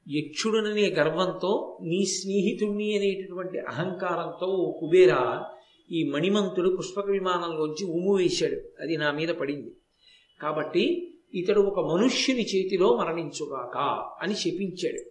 యక్షుడుననే 0.08 0.90
గర్వంతో 0.90 1.78
నీ 1.82 2.04
స్నేహితుణ్ణి 2.04 2.98
అనేటటువంటి 2.98 3.58
అహంకారంతో 3.58 4.46
ఓ 4.46 4.78
కుబేరా 4.80 5.44
ఈ 5.92 6.04
మణిమంతుడు 6.04 6.76
పుష్పక 6.76 7.10
విమానంలోంచి 7.10 7.84
ఉమ్ము 7.84 8.16
వేశాడు. 8.16 8.82
అది 8.82 8.96
నా 8.96 9.12
మీద 9.12 9.28
పడింది. 9.28 9.76
కాబట్టి 10.42 11.12
ఇతడు 11.34 11.60
ఒక 11.60 11.92
మనుష్యుని 11.92 12.42
చేతిలో 12.42 12.96
మరణించుగాక 12.96 13.76
అని 14.22 14.34
శపించాడు 14.34 15.10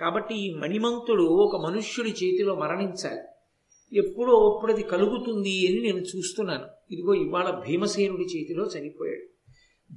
కాబట్టి 0.00 0.34
ఈ 0.34 0.54
మణిమంతుడు 0.54 1.22
ఒక 1.22 1.66
మనుష్యుడి 1.66 2.10
చేతిలో 2.10 2.54
మరణించాలి. 2.54 3.22
ఎప్పుడో 3.98 4.50
అప్పుడు 4.50 4.72
అది 4.72 4.82
కలుగుతుంది 4.82 5.68
అని 5.68 5.80
నేను 5.80 5.98
చూస్తున్నాను. 5.98 6.64
ఇదిగో 6.90 7.14
ఇవాళ 7.14 7.50
భీమసేనుడి 7.50 8.22
చేతిలో 8.22 8.66
చనిపోయాడు. 8.78 9.33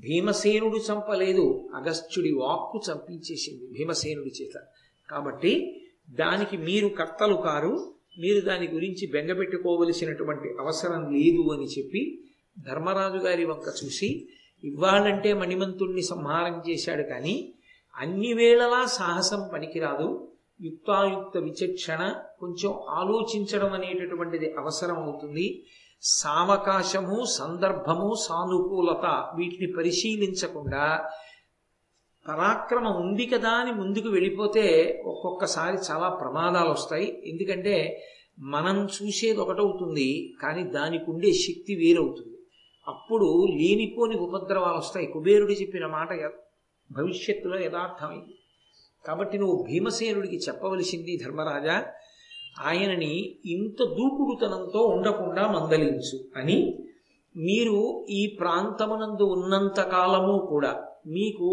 భీమసేనుడు 0.04 0.78
చంపలేదు 0.78 1.70
అగస్త్యుడి 1.76 2.32
వాక్కు 2.32 2.78
చంపించేసింది 2.88 3.66
భీమసేనుడి 3.68 4.32
చేత. 4.42 4.56
కాబట్టి 5.10 5.54
దానికి 6.10 6.58
మీరు 6.58 6.88
కర్తలు 6.88 7.36
కారు 7.36 7.94
మీరు 8.20 8.40
దాని 8.42 8.68
గురించి 8.68 9.08
బెంగపెట్టుకోవలసినటువంటి 9.12 10.48
అవసరం 10.60 11.02
లేదు 11.14 11.44
అని 11.54 11.66
చెప్పి 11.66 12.02
ధర్మరాజు 12.66 13.18
గారి 13.18 13.46
వంక 13.46 13.68
చూసి 13.86 14.28
ఇవ్వాలంటే 14.64 15.34
మణిమంతుణ్ణి 15.34 16.02
సంహారం 16.02 16.64
చేశాడు 16.70 17.04
కానీ 17.04 17.54
అన్ని 17.94 18.34
వేళలా 18.34 18.86
సాహసం 18.86 19.50
పనికిరాదు 19.54 20.08
యుక్తాయుక్త 20.62 21.38
విచక్షణ 21.38 22.14
కొంచెం 22.40 22.72
ఆలోచించడం 22.90 23.74
అనేటటువంటిది 23.74 24.54
అవసరం 24.54 24.98
అవుతుంది. 25.04 25.64
సావకాశము 26.02 27.26
సందర్భము 27.26 28.16
సానుకూలత 28.16 29.06
వీటిని 29.36 29.74
పరిశీలించకుండా 29.74 31.10
పరాక్రమం 32.28 33.02
ఉంది 33.02 33.26
కదా 33.26 33.50
అని 33.50 33.72
ముందుకు 33.72 34.10
వెళ్ళిపోతే 34.10 34.66
ఒక్కొక్కసారి 35.06 35.78
చాలా 35.92 36.10
ప్రమాదాలు 36.10 36.70
వస్తాయి. 36.70 37.22
ఎందుకంటే 37.26 38.04
మనం 38.40 38.86
చూసేది 38.86 39.38
ఒకటవుతుంది 39.38 40.34
కానీ 40.42 40.64
దానికి 40.64 41.12
ఉండే 41.12 41.34
శక్తి 41.34 41.76
వేరవుతుంది. 41.76 42.38
అప్పుడు 42.88 43.48
లేనిపోని 43.56 44.16
ఉపద్రవాలు 44.16 44.78
వస్తాయి. 44.78 45.08
కుబేరుడు 45.08 45.52
చెప్పిన 45.52 45.86
మాట 45.86 46.10
భవిష్యత్తులో 46.92 47.60
యథార్థమైంది. 47.60 48.36
కాబట్టి 49.06 49.38
నువ్వు 49.38 49.64
భీమసేనుడికి 49.64 50.38
చెప్పవలసింది 50.38 51.20
ధర్మరాజా 51.26 51.86
ఆయనని 52.60 53.40
ఇంత 53.46 53.84
దూకుడుతనంతో 53.84 54.80
ఉండకుండా 54.80 55.48
మందలించు 55.48 56.18
అని 56.36 56.80
మీరు 57.38 58.06
ఈ 58.10 58.38
ప్రాంతమునందు 58.40 59.24
ఉన్నంత 59.24 59.80
కాలము 59.80 60.48
కూడా 60.50 60.84
మీకు 61.08 61.50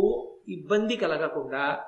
ఇబ్బంది 0.49 0.97
కలగకుండా 0.97 1.79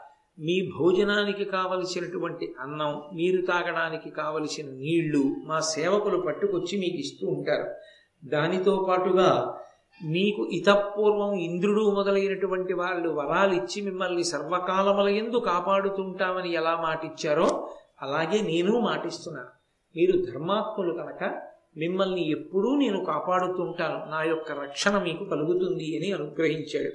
మీ 0.40 0.70
భోజనానికి 0.78 1.44
కావలసినటువంటి 1.44 2.54
అన్నం 2.60 3.02
మీరు 3.12 3.46
తాగడానికి 3.46 4.10
కావలసిన 4.10 4.66
నీళ్ళు 4.70 5.36
మా 5.44 5.60
సేవకులు 5.60 6.20
పట్టుకొచ్చి 6.20 6.78
మీకు 6.78 6.96
ఇస్తూ 6.96 7.26
ఉంటారు. 7.26 7.66
దానితో 8.24 8.86
పాటుగా 8.88 9.56
మీకు 10.02 10.48
ఇతపూర్వం 10.52 11.34
ఇంద్రుడు 11.38 11.90
మొదలైనటువంటి 11.90 12.72
వాళ్ళు 12.72 13.08
వరాలు 13.08 13.54
ఇచ్చి 13.54 13.82
మిమ్మల్ని 13.82 14.24
సర్వకాలముల 14.24 15.08
ఎందు 15.08 15.36
కాపాడుతుంటామని 15.36 16.52
ఎలా 16.52 16.80
మాటిచ్చారో 16.84 17.55
అలాగే 18.02 18.40
నేను 18.40 18.80
మాటిస్తున్నాను 18.80 19.48
మీరు 19.96 20.24
ధర్మాత్ములు 20.24 20.92
కనుక 20.92 21.42
మిమ్మల్ని 21.76 22.30
ఎప్పుడూ 22.30 22.76
నేను 22.76 23.04
కాపాడుతుంటాను. 23.04 24.10
నా 24.10 24.22
యొక్క 24.22 24.52
రక్షణ 24.52 25.02
మీకు 25.02 25.24
కలుగుతుంది 25.24 25.96
అని 25.96 26.12
అనుగ్రహించాడు. 26.12 26.92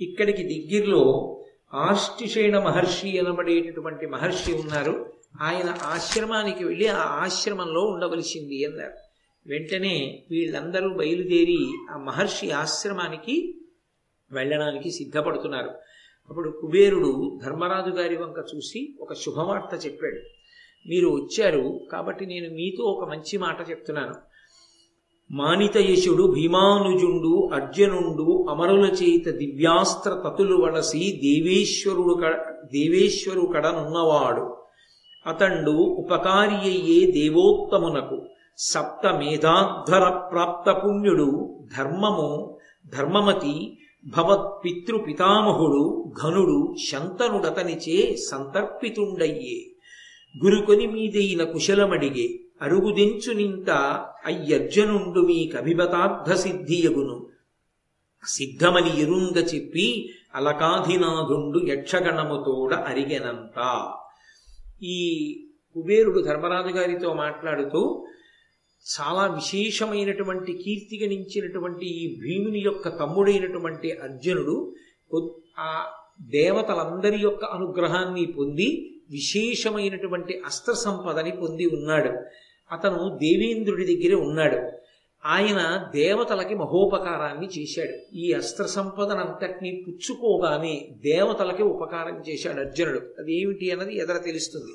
ఇక్కడికి 0.00 0.42
దగ్గరలో 0.42 1.34
ఆష్టిషేణ 1.74 2.58
మహర్షి 2.58 3.18
అనబడేటటువంటి 3.18 4.06
మహర్షి 4.06 4.52
ఉన్నారు. 4.52 5.12
ఆయన 5.40 5.74
ఆశ్రమానికి 5.82 6.64
వెళ్ళి 6.64 6.88
ఆ 6.88 7.02
ఆశ్రమంలో 7.02 7.80
ఉండవలసింది 7.80 8.64
అన్నారు. 8.64 8.92
వెంటనే 9.46 10.24
వీళ్ళందరూ 10.30 10.90
బయలుదేరి 10.90 11.68
ఆ 11.90 11.96
మహర్షి 11.96 12.50
ఆశ్రమానికి 12.50 13.54
వెళ్ళడానికి 14.32 14.90
సిద్ధపడుతున్నారు. 14.90 15.70
అప్పుడు 16.30 16.50
కుబేరుడు 16.50 17.40
ధర్మరాజు 17.44 17.90
గారి 17.90 18.16
వంక 18.16 18.44
చూసి 18.56 18.94
ఒక 19.00 19.12
శుభవార్త 19.12 19.86
చెప్పాడు. 19.86 20.20
మీరు 20.88 21.08
వచ్చారు 21.08 21.80
కాబట్టి 21.92 22.26
నేను 22.26 22.54
మీతో 22.54 22.84
ఒక 22.84 23.08
మంచి 23.08 23.38
మాట 23.38 23.70
చెప్తున్నాను. 23.70 24.14
మానితయశుడు 25.30 26.32
భీమానుజుండు 26.32 27.48
అర్జునుండు 27.54 28.46
అమరుల 28.50 28.84
చేత 28.86 29.28
దివ్యాస్త్ర 29.36 30.22
తతులు 30.26 30.56
వలసి 30.56 30.98
దేవేశ్వరుడు 30.98 32.14
దేవేశ్వరు 32.64 33.46
కడనున్నవాడు. 33.46 34.56
అతండు 35.26 35.70
ఉపకారి 35.70 36.70
అయ్యే 36.70 37.10
దేవోత్తమునకు 37.10 38.26
సప్త 38.58 39.06
మేధాధ్వర 39.06 40.08
ప్రాప్త 40.10 40.70
పుణ్యుడు 40.84 41.58
ధర్మము 41.78 42.58
ధర్మమతి 42.86 43.78
భవత్పితృ 44.06 44.98
పితామహుడు 44.98 46.12
ఘనుడు 46.22 46.74
శంతనుడతనిచే 46.90 48.16
సంతర్పితుండయ్యే. 48.30 49.58
గురుకొని 50.44 50.86
మీదైన 50.86 51.44
కుశలమడిగే 51.44 52.40
అరుగుదెంచునింత 52.62 53.70
అయ్యర్జనుండు 54.26 55.20
మీకభిమతార్థ 55.20 56.32
సిద్ధియగును 56.32 57.26
సిద్ధమని 58.26 59.02
ఎరుంగ 59.02 59.38
చెప్పి 59.38 60.10
అలకాధినాథుండు 60.34 61.66
యక్షగణముతోడ 61.66 62.74
అరిగెనంత. 62.74 63.58
ఈ 64.82 64.98
కుబేరుడు 65.74 66.20
ధర్మరాజు 66.20 66.68
గారితో 66.68 67.14
మాట్లాడుతూ 67.14 68.06
చాలా 68.84 69.26
విశేషమైనటువంటి 69.26 70.52
కీర్తి 70.52 71.04
గణించినటువంటి 71.04 71.86
ఈ 71.86 72.20
భీముని 72.20 72.58
యొక్క 72.58 72.88
తమ్ముడైనటువంటి 72.88 73.92
అర్జునుడు 73.92 74.74
ఆ 75.58 75.84
దేవతలందరి 76.20 77.18
యొక్క 77.20 77.44
అనుగ్రహాన్ని 77.44 78.26
పొంది 78.26 78.94
విశేషమైనటువంటి 79.10 80.40
అస్త్ర 80.46 80.72
సంపదని 80.72 81.30
పొంది 81.30 81.66
ఉన్నాడు. 81.66 82.08
అతను 82.72 83.18
దేవేంద్రుడి 83.18 83.96
దగ్గర 83.96 84.14
ఉన్నాడు. 84.14 84.72
ఆయన 85.24 85.90
దేవతలకి 85.94 86.54
మహోపకారాన్ని 86.54 87.48
చేశాడు. 87.58 88.16
ఈ 88.16 88.32
అస్త్ర 88.32 88.64
సంపదనంతటినీ 88.64 89.84
పుచ్చుకోగానే 89.88 90.88
దేవతలకి 90.96 91.62
ఉపకారం 91.62 92.22
చేశాడు 92.28 92.60
అర్జునుడు. 92.60 92.98
అదేమిటి 92.98 93.70
అన్నది 93.70 93.98
ఎదర 93.98 94.16
తెలుస్తుంది. 94.16 94.72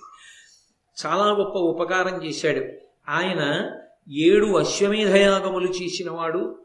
చాలా 1.05 1.33
గొప్ప 1.33 1.57
ఉపకారం 1.57 2.25
చేశాడు. 2.25 2.65
ఆయన 3.09 3.71
ఏడు 4.11 4.45
అశ్వమేధయాగములు 4.45 5.67
చేసినవాడు 5.67 6.59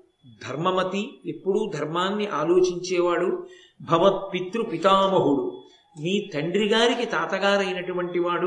ధర్మమతి 0.48 1.20
ఎప్పుడూ 1.26 1.70
ధర్మాన్ని 1.74 2.26
ఆలోచించేవాడు 2.26 3.46
భవత్పితృ 3.80 4.62
పితామహుడు. 4.62 5.62
మీ 6.00 6.30
తండ్రి 6.34 6.68
గారికి 6.68 7.06
తాతగారైనటువంటి 7.06 8.18
వాడు 8.18 8.46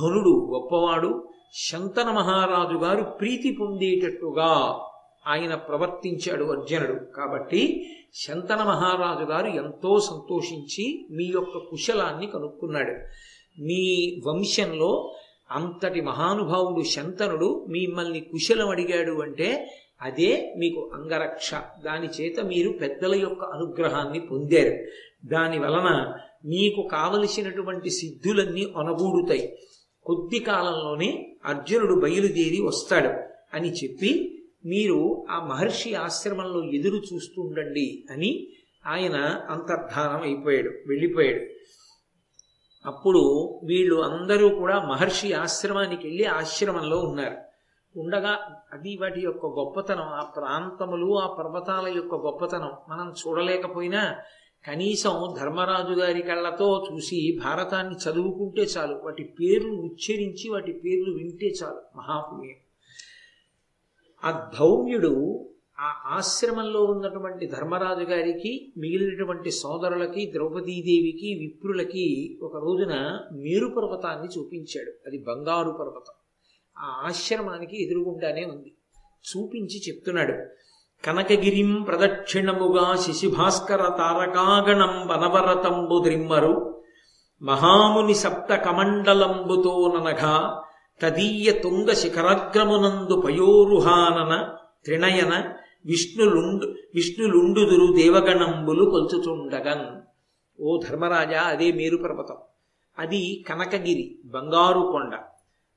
ఘనుడు 0.00 0.50
గొప్పవాడు 0.52 1.28
శంతన 1.54 2.10
మహారాజు 2.10 2.78
గారు 2.78 3.02
ప్రీతి 3.02 3.56
పొందేటట్టుగా 3.60 4.80
ఆయన 5.26 5.54
ప్రవర్తించాడు 5.54 6.44
అర్జునుడు. 6.44 7.12
కాబట్టి 7.16 7.86
శంతన 8.14 8.56
మహారాజు 8.56 9.24
గారు 9.24 9.46
ఎంతో 9.46 10.00
సంతోషించి 10.00 11.06
మీ 11.10 11.24
యొక్క 11.24 11.58
కుశలాన్ని 11.58 12.26
కనుక్కున్నాడు. 12.26 12.92
మీ 13.62 14.22
వంశంలో 14.26 15.14
అంతటి 15.50 16.00
మహానుభావుడు 16.00 16.82
శంతనుడు 16.82 17.66
మిమ్మల్ని 17.68 18.20
కుశలం 18.20 18.68
అడిగాడు 18.68 19.22
అంటే 19.22 19.70
అదే 20.02 20.54
మీకు 20.58 20.90
అంగరక్ష. 20.94 21.54
దాని 21.84 22.06
చేత 22.06 22.40
మీరు 22.40 22.70
పెద్దల 22.70 23.14
యొక్క 23.14 23.44
అనుగ్రహాన్ని 23.44 24.20
పొందారు. 24.20 24.86
దాని 25.26 25.58
వలన 25.58 26.14
మీకు 26.44 26.88
కావలసినటువంటి 26.92 27.90
సిద్ధులన్నీ 27.90 28.72
అనగూడుతాయి. 28.76 29.58
కొద్ది 30.04 30.38
కాలంలోనే 30.38 31.36
అర్జునుడు 31.44 32.00
బయలుదేరి 32.00 32.60
వస్తాడు 32.62 33.08
అని 33.56 33.72
చెప్పి 33.72 34.42
మీరు 34.66 35.26
ఆ 35.30 35.46
మహర్షి 35.46 35.94
ఆశ్రమంలో 35.94 36.64
ఎదురు 36.64 36.96
చూస్తుండండి 36.96 38.04
అని 38.10 38.48
ఆయన 38.86 39.16
అంతర్ధానం 39.50 40.22
అయిపోయాడు 40.22 40.68
వెళ్ళిపోయాడు. 40.68 41.57
అప్పుడు 42.88 43.22
వీళ్ళు 43.64 43.96
అందరూ 44.00 44.48
కూడా 44.48 44.76
మహర్షి 44.86 45.32
ఆశ్రమానికి 45.32 46.06
వెళ్ళి 46.08 46.24
ఆశ్రమంలో 46.24 46.98
ఉన్నారు. 47.00 47.36
ఉండగా 47.96 48.32
అది 48.72 48.96
వాటి 48.96 49.20
యొక్క 49.20 49.46
గొప్పతనం 49.46 50.08
ఆ 50.20 50.22
ప్రాంతములు 50.36 51.18
ఆ 51.18 51.26
పర్వతాల 51.26 51.86
యొక్క 51.96 52.14
గొప్పతనం 52.14 52.72
మనం 52.88 53.06
చూడలేకపోయినా 53.12 54.02
కనీసం 54.66 55.14
ధర్మరాజు 55.40 55.92
గారి 55.92 56.22
కళ్ళతో 56.22 56.68
చూసి 56.92 57.18
భారతాన్ని 57.44 57.94
చదువుకుంటే 57.94 58.62
చాలు 58.62 58.94
వాటి 59.04 59.24
పేర్లు 59.40 59.72
ఉచ్చరించి 59.72 60.50
వాటి 60.50 60.72
పేర్లు 60.72 61.14
వింటే 61.14 61.46
చాలు 61.46 61.80
మహాపుణ్యం. 61.96 62.58
ఆ 64.24 64.50
ధౌమ్యుడు 64.60 65.14
ఆ 65.80 65.92
ఆశ్రమంలో 66.06 66.84
ఉన్నటువంటి 66.84 67.46
ధర్మరాజు 67.46 68.04
గారికి 68.04 68.72
మిగిలినటువంటి 68.78 69.50
సోదరులకి 69.50 70.32
ద్రౌపదీదేవికి 70.32 71.38
విప్రులకి 71.38 72.38
ఒక 72.42 72.56
రోజున 72.56 73.20
మేరు 73.32 73.68
పర్వతాన్ని 73.68 74.28
చూపించాడు. 74.38 74.92
అది 75.06 75.18
బంగారు 75.18 75.70
పర్వతం. 75.70 76.14
ఆ 76.78 77.02
ఆశ్రమానికి 77.06 77.84
ఎదురుగుండానే 77.84 78.44
ఉంది. 78.44 78.72
చూపించి 78.98 79.80
చెప్తున్నాడు. 79.88 80.32
కనకగిరిం 81.04 81.82
ప్రదక్షిణముగా 81.82 82.96
శిశిభాస్కర 82.96 83.76
తారకాగణం 83.76 85.06
వనవరతంబు 85.06 86.04
ద్రిమ్మరు 86.04 86.82
మహాముని 87.42 88.14
సప్త 88.14 88.54
కమండలంబుతో 88.54 89.94
ననఘా. 89.98 90.62
తదీయ 91.02 91.52
తుంగ 91.52 91.90
శిఖరాగ్రమునందు 91.90 93.20
పయోరుహానన. 93.20 94.54
త్రినయన. 94.84 95.52
విష్ణులుండు 95.88 96.66
విష్ణులుండుదురు 96.94 97.92
దేవగణంబులు 97.96 98.90
కొల్చుచుండగన్ 98.90 100.00
ఓ 100.62 100.80
ధర్మరాజా 100.88 101.40
అదే 101.40 101.72
మేరు 101.72 101.96
పర్వతం. 101.96 102.36
అది 102.98 103.44
కనకగిరి 103.48 104.18
బంగారు 104.24 104.88
కొండ. 104.92 105.18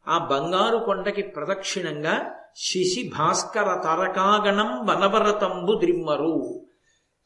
ఆ 0.08 0.28
బంగారు 0.32 0.78
కొండకి 0.78 1.22
ప్రదక్షిణంగా 1.22 2.36
శశి 2.56 3.12
భాస్కర 3.20 3.82
తారకాగణం 3.84 4.86
వనవరతంబు 4.86 5.80
ద్రిమ్మరు. 5.80 6.62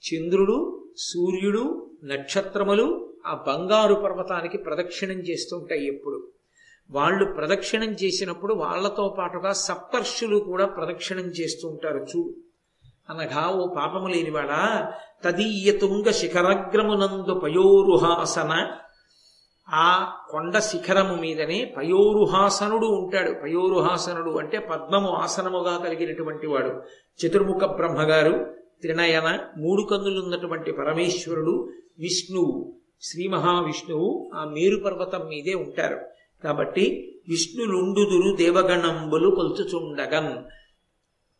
చంద్రుడు 0.06 0.86
సూర్యుడు 0.98 1.90
నక్షత్రములు 2.04 3.14
ఆ 3.26 3.34
బంగారు 3.48 3.94
పర్వతానికి 3.94 4.58
ప్రదక్షిణం 4.58 5.20
చేస్తుంటాయి 5.20 5.88
ఎప్పుడు. 5.88 6.28
వాళ్ళు 6.92 7.26
ప్రదక్షిణం 7.26 7.92
చేసినప్పుడు 7.92 8.54
వాళ్ళతో 8.54 9.16
పాటుగా 9.20 9.54
సప్తర్షులు 9.54 10.38
కూడా 10.38 10.66
ప్రదక్షిణం 10.66 11.26
చేస్తూ 11.26 11.68
ఉంటారు 11.68 11.98
చూడు. 11.98 12.45
అనగా 13.10 13.50
ఓ 13.50 13.74
పాపము 13.74 14.08
లేనివాడా 14.08 14.94
తదీయతుంగ 15.24 16.12
శిఖరగ్రమునందు 16.12 17.34
పయోరుహాసన. 17.34 18.68
ఆ 19.70 20.14
కొండ 20.30 20.58
శిఖరము 20.58 21.16
మీదనే 21.16 21.74
పయోరుహాసనుడు 21.78 22.86
ఉంటాడు. 22.86 23.32
పయోరుహాసనుడు 23.44 24.38
అంటే 24.38 24.60
పద్మము 24.60 25.10
ఆసనముగా 25.10 25.78
కలిగినటువంటి 25.78 26.48
వాడు. 26.48 26.82
చతుర్ముఖ 27.26 27.64
బ్రహ్మగారు 27.64 28.56
త్రినయన 28.82 29.40
మూడు 29.58 29.84
కన్నులున్నటువంటి 29.84 30.72
పరమేశ్వరుడు 30.72 31.70
విష్ణువు. 32.00 32.74
శ్రీ 33.02 33.28
మహావిష్ణువు 33.28 34.32
ఆ 34.36 34.44
మేరు 34.44 34.78
పర్వతం 34.78 35.28
మీదే 35.28 35.54
ఉంటారు. 35.54 36.00
కాబట్టి 36.44 37.12
విష్ణులుండుదురు 37.30 38.36
దేవగణంబులు 38.36 39.30
కొలుచుచుండగన్. 39.30 40.44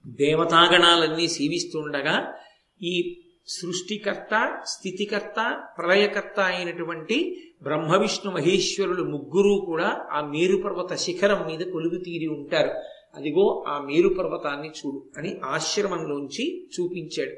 దేవతాగణాలన్నీ 0.08 1.28
సేవిస్తుండగా 1.28 2.34
ఈ 2.82 3.22
సృష్టికర్త 3.48 4.62
స్థితికర్త 4.66 5.64
ప్రళయకర్త 5.78 6.40
అయినటువంటి 6.40 7.38
బ్రహ్మ 7.64 7.96
విష్ణు 7.96 8.32
మహేశ్వరులు 8.32 9.04
ముగ్గురు 9.04 9.66
కూడా 9.66 10.08
ఆ 10.12 10.22
మేరుపర్వత 10.22 10.94
శిఖరం 10.94 11.48
మీద 11.48 11.60
కొలుగు 11.60 11.98
తీరి 12.04 12.28
ఉంటారు. 12.28 12.70
అదిగో 13.16 13.64
ఆ 13.68 13.80
మేరుపర్వతాన్ని 13.80 14.70
చూడు 14.70 15.06
అని 15.18 15.40
ఆశ్రమంలోంచి 15.46 16.68
చూపించాడు. 16.68 17.32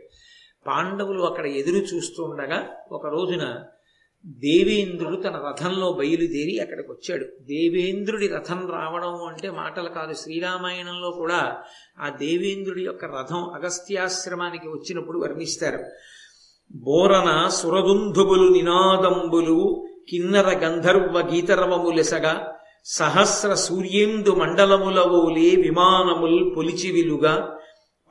పాండవులు 0.67 1.21
అక్కడ 1.21 1.45
ఎదురు 1.45 1.75
చూస్తుండగా 1.75 2.75
ఒక 2.91 3.07
రోజున 3.07 3.63
దేవేంద్రుడు 4.25 5.15
తన 5.15 5.47
రథంలో 5.47 5.93
బయలుదేరి 5.93 6.59
అక్కడికి 6.59 6.91
వచ్చాడు 6.91 7.25
దేవేంద్రుడి 7.41 8.27
రథం 8.27 8.71
రావడం 8.71 9.27
అంటే 9.27 9.49
మాటలు 9.49 9.89
కాదు 9.89 10.13
శ్రీరామాయణంలో 10.13 11.11
కూడా 11.11 11.57
ఆ 11.99 12.09
దేవేంద్రుడి 12.09 12.83
యొక్క 12.83 13.05
రథం 13.05 13.49
అగస్త్యాశ్రమానికి 13.49 14.67
వచ్చినప్పుడు 14.67 15.19
వర్ణిస్తారు. 15.19 15.79
బోరన 16.75 17.49
సురదుంధుబులు 17.49 18.53
నినాదంబులు 18.53 19.85
కిన్నర 20.09 20.57
గంధర్వ 20.57 21.29
గీతరవములెసగా 21.33 22.53
సహస్ర 22.85 23.53
సూర్యేందు 23.53 24.35
మండలములవోలే 24.35 25.55
విమానముల్ 25.55 26.55
పొలిచివిలుగా 26.55 27.57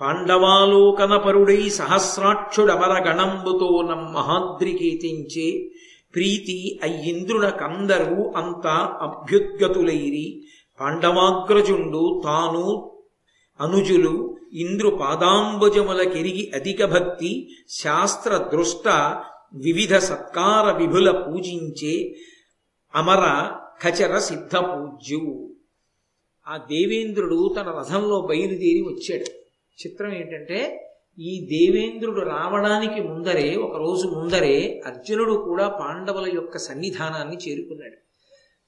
పాండవాలోకనపరుడై 0.00 1.68
సహస్రాక్షుడమరగణంబుతో 1.68 3.82
నమ్మహాద్రికీతించే 3.90 5.70
ప్రీతి 6.16 6.79
అయ్యింద్రునకందరూ 6.83 8.33
అంత 8.37 8.66
అభ్యుద్గతులైరి 9.00 10.42
పాండవాగ్రజుండు 10.81 12.20
తాను 12.24 12.92
అనుజులు 13.61 14.38
ఇంద్రు 14.52 14.90
పాదాంబుజముల 14.90 16.02
కిరిగి 16.02 16.52
అధిక 16.55 16.85
భక్తి 16.85 17.48
శాస్త్ర 17.68 18.37
దృష్ట 18.37 18.88
వివిధ 19.55 19.96
సత్కార 19.96 20.76
విభుల 20.76 21.11
పూజించే 21.11 22.14
అమర 22.94 23.50
ఖచర 23.85 24.18
సిద్ధ 24.18 24.57
పూజ్యు. 24.57 25.50
ఆ 26.48 26.57
దేవేంద్రుడు 26.57 27.55
తన 27.61 27.68
రథంలో 27.79 28.20
బయలుదేరి 28.20 28.83
వచ్చాడు. 28.83 29.24
చిత్రం 29.79 30.12
ఏంటంటే 30.12 30.86
ఈ 31.18 31.46
దేవేంద్రుడు 31.46 32.20
రావడానికి 32.20 33.00
ముందరే 33.00 33.57
ఒక 33.57 33.76
రోజు 33.76 34.09
ముందరే 34.09 34.83
అర్జునుడు 34.87 35.33
కూడా 35.33 35.68
పాండవుల 35.68 36.31
యొక్క 36.35 36.59
సన్నిధానాన్ని 36.59 37.37
చేరుకున్నాడు. 37.37 37.96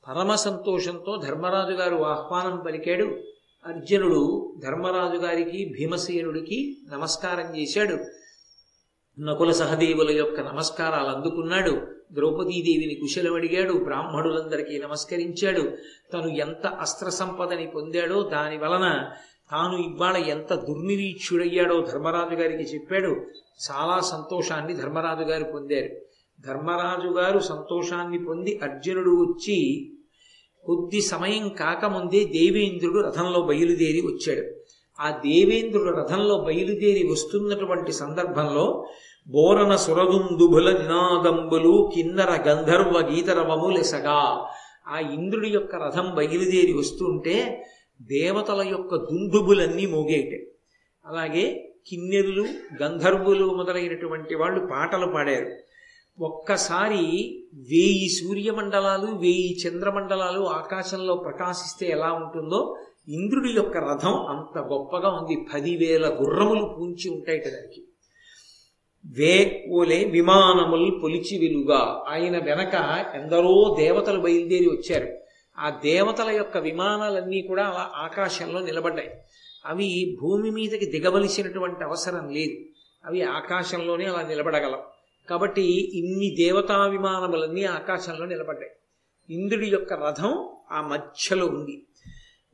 పరమ 0.09 0.35
సంతోషంతో 0.35 1.17
ధర్మరాజు 1.17 1.75
గారు 1.75 1.97
ఆహ్వానం 1.97 2.63
పలికాడు. 2.67 3.05
అర్జునుడు 3.67 4.55
ధర్మరాజు 4.59 5.17
గారికి 5.17 5.75
భీమసేనుడికి 5.79 6.77
నమస్కారం 6.93 7.57
చేశాడు. 7.57 7.99
నకుల 9.21 9.51
సహదేవుల 9.51 10.11
యొక్క 10.11 10.41
నమస్కారాలు 10.41 11.17
అందుకున్నాడు. 11.17 11.87
ద్రౌపదీదేవిని 12.13 12.95
కుశలమడిగాడు 12.95 13.73
బ్రాహ్మణులందరికీ 13.73 14.79
నమస్కరించాడు. 14.79 15.77
తను 16.13 16.29
ఎంత 16.29 16.67
అస్త్ర 16.67 17.09
సంపదని 17.09 17.67
పొందాడో 17.67 18.23
దాని 18.23 18.59
వలన 18.59 19.11
తాను 19.51 19.77
ఇవాళ 19.79 20.17
ఎంత 20.17 20.55
దుర్నిరీక్షుడయ్యాడో 20.55 21.81
ధర్మరాజు 21.81 22.35
గారికి 22.35 22.63
చెప్పాడు. 22.63 23.13
చాలా 23.71 24.01
సంతోషాన్ని 24.01 24.75
ధర్మరాజు 24.75 25.25
గారు 25.25 25.45
పొందారు. 25.45 25.91
ధర్మరాజు 26.47 27.09
గారు 27.09 27.39
సంతోషాన్ని 27.39 28.25
పొంది 28.25 28.61
అర్జునుడు 28.63 29.11
వచ్చి 29.11 29.91
కొద్ది 30.65 31.01
సమయం 31.01 31.49
కాకముందే 31.49 32.25
దేవేంద్రుడు 32.25 32.99
రథంలో 33.01 33.43
బయలుదేరి 33.43 34.01
వచ్చాడు. 34.01 34.47
ఆ 35.01 35.11
దేవేంద్రుడు 35.11 35.97
రథంలో 35.97 36.39
బయలుదేరి 36.39 37.09
వస్తున్నటువంటి 37.13 37.93
సందర్భంలో 37.93 38.87
బోరన 39.29 39.77
సురదుందుభుల 39.77 40.79
నినాదంబులు 40.79 41.91
కిన్నర 41.95 42.31
గంధర్వ 42.49 43.11
గీతరవములెసగా 43.11 44.47
ఆ 44.89 44.99
ఇంద్రుడి 44.99 45.49
యొక్క 45.49 45.77
రథం 45.77 46.15
బయలుదేరి 46.15 46.73
వస్తుంటే 46.73 47.65
దేవతల 48.01 48.67
యొక్క 48.69 48.97
దుందుబులన్నీ 48.97 49.87
మోగేటే. 49.87 50.47
అలాగే 51.07 51.73
కిన్నెరులు 51.87 52.47
గంధర్వులు 52.83 53.55
మొదలైనటువంటి 53.55 54.35
వాళ్ళు 54.35 54.67
పాటలు 54.67 55.07
పాడారు. 55.07 55.57
ఒక్కసారి 56.23 57.03
వేయి 57.55 58.09
సూర్యమండలాలు 58.09 59.07
వేయి 59.07 59.59
చంద్రమండలాలు 59.61 60.41
ఆకాశంలో 60.41 61.15
ప్రకాశిస్తే 61.15 61.87
ఎలా 61.87 62.13
ఉంటుందో 62.13 62.77
ఇంద్రుడి 63.09 63.51
యొక్క 63.51 63.77
రథం 63.77 64.27
అంత 64.27 64.59
గొప్పగా 64.59 65.09
ఉంది. 65.09 65.47
పదివేల 65.55 66.09
గుర్రములు 66.09 66.75
పూంచి 66.79 67.11
ఉంటాయి 67.11 67.39
దానికి 67.39 67.85
వే 69.07 69.65
ఓలే 69.71 70.05
విమానములు 70.05 70.91
పొలిచి 70.91 71.39
వెలుగా. 71.39 72.05
ఆయన 72.09 72.45
వెనక 72.45 72.75
ఎందరో 73.15 73.77
దేవతలు 73.79 74.21
బయలుదేరి 74.21 74.67
వచ్చారు. 74.67 75.28
ఆ 75.59 75.71
దేవతల 75.71 76.31
యొక్క 76.31 76.59
విమానాలన్నీ 76.59 77.43
కూడా 77.43 77.65
అలా 77.65 77.91
ఆకాశంలో 77.95 78.61
నిలబడ్డాయి. 78.61 79.11
అవి 79.67 80.17
భూమి 80.21 80.51
మీదకి 80.51 80.87
దిగవలసినటువంటి 80.87 81.85
అవసరం 81.85 82.29
లేదు. 82.29 82.57
అవి 83.05 83.23
ఆకాశంలోనే 83.23 84.05
అలా 84.05 84.23
నిలబడగలం. 84.23 84.79
కాబట్టి 85.31 85.99
ఇన్ని 85.99 86.37
దేవతా 86.37 86.87
విమానములన్నీ 86.87 87.65
ఆకాశంలో 87.65 88.27
నిలబడ్డాయి. 88.27 88.71
ఇంద్రుడి 89.35 89.67
యొక్క 89.67 89.93
రథం 89.93 90.49
ఆ 90.73 90.81
మధ్యలో 90.81 91.47
ఉంది. 91.47 91.87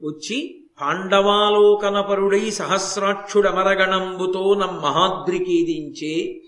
వచ్చి 0.03 0.61
పాండవాలోకనపరుడై 0.81 2.51
సహస్రాక్షుడమరగణంబుతో 2.51 4.55
నమ్మహాద్రికీదించే 4.55 6.41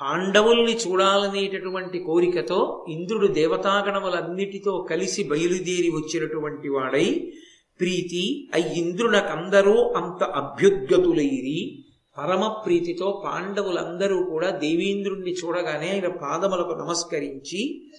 పాండవుల్ని 0.00 0.76
చూడాలనేటటువంటి 0.76 1.98
కోరికతో 1.98 2.86
ఇంద్రుడు 2.88 3.26
దేవతాగణములన్నిటితో 3.26 4.86
కలిసి 4.90 5.24
బయలుదేరి 5.24 5.90
వచ్చినటువంటి 5.90 6.68
వాడై 6.68 7.32
ప్రీతి 7.80 8.50
అయ్యింద్రునకందరూ 8.54 9.72
అంత 9.72 10.24
అభ్యుద్గతులైరి. 10.24 11.84
పరమ 12.18 12.46
ప్రీతితో 12.66 13.22
పాండవులందరూ 13.26 14.22
కూడా 14.22 14.50
దేవేంద్రుణ్ణి 14.50 15.32
చూడగానే 15.32 15.88
ఆయన 15.90 16.08
పాదములకు 16.08 16.72
నమస్కరించి 16.72 17.90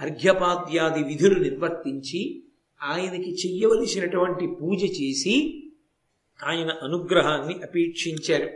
అర్ఘ్యపాద్యాది 0.00 1.02
విధులు 1.04 1.38
నిర్వర్తించి 1.40 2.42
ఆయనకి 2.82 3.32
చెయ్యవలసినటువంటి 3.32 4.46
పూజ 4.46 4.82
చేసి 4.82 5.64
ఆయన 6.46 6.70
అనుగ్రహాన్ని 6.82 7.54
అపేక్షించారు. 7.54 8.48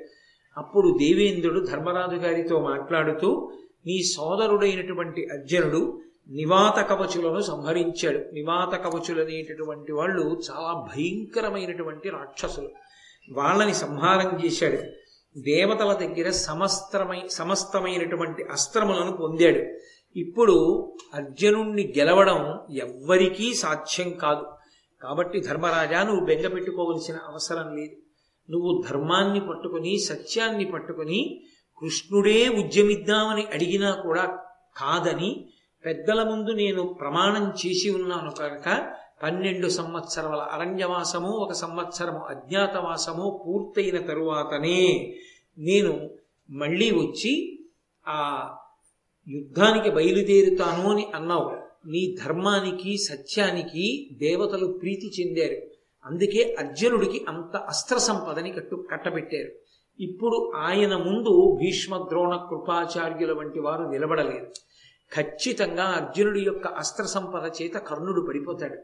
అప్పుడు 0.57 0.99
దేవేంద్రుడు 0.99 1.61
ధర్మరాజు 1.61 2.17
గారితో 2.17 2.61
మాట్లాడుతూ 2.61 3.53
నీ 3.87 4.03
సోదరుడైనటువంటి 4.03 5.29
అర్జునుడు 5.33 6.01
నివాత 6.31 6.89
కవచులను 6.89 7.41
సంహరించాడు. 7.41 8.19
నివాత 8.19 8.75
కవచులు 8.85 9.21
అనేటటువంటి 9.21 9.93
వాళ్ళు 9.93 10.41
చాలా 10.51 10.87
భయంకరమైనటువంటి 10.97 12.09
రాక్షసులు. 12.09 12.71
వాళ్ళని 13.33 13.75
సంహారం 13.75 14.45
చేశాడు. 14.45 14.79
దేవతల 15.39 15.93
దగ్గర 15.93 16.31
సమస్తమై 16.31 17.23
సమస్తమైనటువంటి 17.31 18.43
అస్త్రములను 18.43 19.13
పొందాడు. 19.13 19.79
ఇప్పుడు 20.19 20.57
అర్జునుణ్ణి 21.15 21.95
గెలవడం 21.99 22.59
ఎవ్వరికీ 22.71 23.55
సాధ్యం 23.55 24.11
కాదు. 24.11 24.47
కాబట్టి 25.03 25.41
ధర్మరాజా 25.41 26.03
నువ్వు 26.03 26.25
బెంగ 26.25 26.47
పెట్టుకోవలసిన 26.47 27.15
అవసరం 27.15 27.77
లేదు. 27.77 28.04
నువ్వు 28.51 28.85
ధర్మాన్ని 28.91 29.41
పట్టుకుని 29.41 29.99
సత్యాన్ని 29.99 30.65
పట్టుకుని 30.65 31.41
కృష్ణుడే 31.81 32.49
ఉద్యమిద్దామని 32.49 33.43
అడిగినా 33.43 33.91
కూడా 33.95 34.39
కాదని 34.77 35.49
పెద్దల 35.85 36.23
ముందు 36.23 36.51
నేను 36.51 36.83
ప్రమాణం 37.01 37.53
చేసి 37.67 37.91
ఉన్నాను 37.91 38.31
కనుక 38.31 38.93
పన్నెండు 39.23 39.69
సంవత్సరముల 39.69 40.41
అరణ్యవాసము 40.41 41.29
ఒక 41.29 41.53
సంవత్సరము 41.53 42.19
అజ్ఞాతవాసము 42.19 43.43
పూర్తయిన 43.47 43.99
తరువాతనే 43.99 45.15
నేను 45.59 46.11
మళ్ళీ 46.51 46.91
వచ్చి 46.91 47.59
ఆ 48.09 48.51
యుద్ధానికి 49.29 49.91
బయలుదేరుతాను 49.91 50.91
అని 50.91 51.07
అన్నావు. 51.15 51.57
నీ 51.89 52.17
ధర్మానికి 52.25 52.97
సత్యానికి 52.97 54.09
దేవతలు 54.13 54.67
ప్రీతి 54.67 55.07
చెందారు. 55.07 55.74
అందుకే 56.05 56.57
అర్జునుడికి 56.59 57.25
అంత 57.29 57.57
అస్త్ర 57.57 57.97
సంపదని 57.99 58.53
కట్టు 58.53 58.85
కట్టబెట్టారు. 58.91 59.53
ఇప్పుడు 60.03 60.53
ఆయన 60.57 60.97
ముందు 60.97 61.59
భీష్మ 61.61 61.99
ద్రోణ 61.99 62.37
కృపాచార్యుల 62.37 63.33
వంటి 63.33 63.61
వారు 63.61 63.85
నిలబడలేరు. 63.85 64.47
ఖచ్చితంగా 65.15 65.85
అర్జునుడి 65.85 66.41
యొక్క 66.41 66.67
అస్త్ర 66.67 67.05
సంపద 67.05 67.63
చేత 67.63 67.75
కర్ణుడు 67.75 68.21
పడిపోతాడు. 68.21 68.75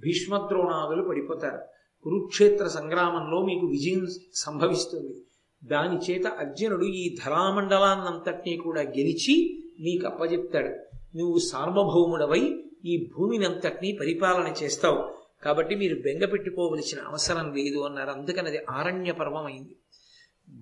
భీష్మద్రోణాదులు 0.00 1.08
పడిపోతారు. 1.08 1.58
కురుక్షేత్ర 2.02 2.68
సంగ్రామంలో 2.68 3.42
మీకు 3.42 3.66
విజయం 3.66 4.06
సంభవిస్తుంది. 4.34 5.16
దాని 5.64 6.12
చేత 6.12 6.26
అర్జునుడు 6.26 6.84
ఈ 6.84 7.16
ధరామండలాన్నంతటినీ 7.26 8.56
కూడా 8.56 8.80
గెలిచి 8.80 9.64
నీకు 9.80 10.06
అప్పజెప్తాడు. 10.06 10.68
నువ్వు 11.16 11.38
సార్వభౌముడవై 11.38 12.64
ఈ 12.84 13.10
భూమిని 13.16 13.44
అంతటినీ 13.44 13.92
పరిపాలన 14.00 14.52
చేస్తావు. 14.62 15.17
కాబట్టి 15.44 15.74
మీరు 15.74 16.00
బెంగ 16.02 16.24
పెట్టుకోవలసిన 16.24 16.98
అవసరం 17.00 17.54
లేదు 17.54 17.78
అన్నారు. 17.78 18.10
అందుకని 18.10 18.48
అది 18.48 18.60
ఆరణ్య 18.70 19.12
పర్వం 19.12 19.44
అయింది 19.44 19.76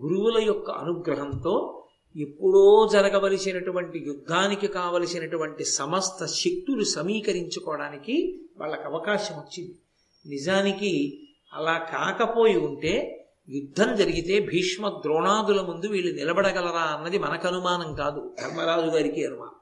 గురువుల 0.03 0.39
యొక్క 0.43 0.71
అనుగ్రహంతో 0.71 1.83
ఎప్పుడో 2.17 2.89
జరగవలసినటువంటి 2.93 3.99
యుద్ధానికి 4.07 4.67
కావలసినటువంటి 4.67 5.65
సమస్త 5.65 6.25
శక్తులు 6.25 6.85
సమీకరించుకోవడానికి 6.85 8.41
వాళ్ళకి 8.59 8.83
అవకాశం 8.83 9.35
వచ్చింది. 9.35 9.79
నిజానికి 10.27 11.23
అలా 11.53 11.79
కాకపోయి 11.79 12.57
ఉంటే 12.57 13.25
యుద్ధం 13.49 13.97
జరిగితే 13.97 14.41
భీష్మ 14.41 14.89
ద్రోణాదుల 14.89 15.61
ముందు 15.61 15.87
వీళ్ళు 15.87 16.15
నిలబడగలరా 16.15 16.81
అన్నది 16.81 17.19
మనకు 17.19 17.49
అనుమానం 17.49 17.95
కాదు. 17.95 18.35
ధర్మరాజు 18.43 18.87
గారికి 18.87 19.27
అనుమానం. 19.27 19.53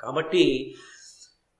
కాబట్టి 0.00 0.74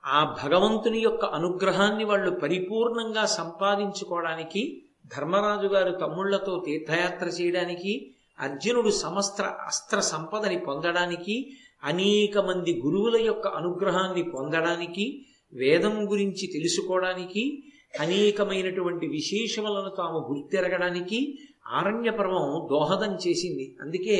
ఆ 0.04 0.36
భగవంతుని 0.44 0.98
యొక్క 0.98 1.24
అనుగ్రహాన్ని 1.24 2.04
వాళ్ళు 2.04 2.30
పరిపూర్ణంగా 2.30 3.26
సంపాదించుకోవడానికి 3.26 4.82
ధర్మరాజు 5.06 5.66
గారు 5.66 5.90
తమ్ముళ్ళతో 5.90 6.62
తీర్థయాత్ర 6.66 7.26
చేయడానికి 7.26 8.12
అర్జునుడు 8.40 8.90
సమస్త 8.90 9.42
అస్త్ర 9.42 10.00
సంపదని 10.00 10.58
పొందడానికి 10.58 11.56
అనేక 11.84 12.38
మంది 12.38 12.80
గురువుల 12.86 13.16
యొక్క 13.26 13.48
అనుగ్రహాన్ని 13.48 14.22
పొందడానికి 14.22 15.26
వేదం 15.52 16.10
గురించి 16.10 16.46
తెలుసుకోవడానికి 16.52 17.62
అనేకమైనటువంటి 18.00 19.06
విశేషములను 19.06 19.90
తాము 19.90 20.18
గుర్తెరగడానికి 20.30 21.38
ఆరణ్యపర్వం 21.66 22.68
దోహదం 22.70 23.14
చేసింది. 23.14 23.76
అందుకే 23.80 24.18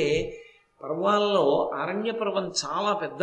పర్వాలలో 0.83 1.71
ఆరణ్యపర్వం 1.75 2.53
చాలా 2.65 2.93
పెద్ద 2.93 3.23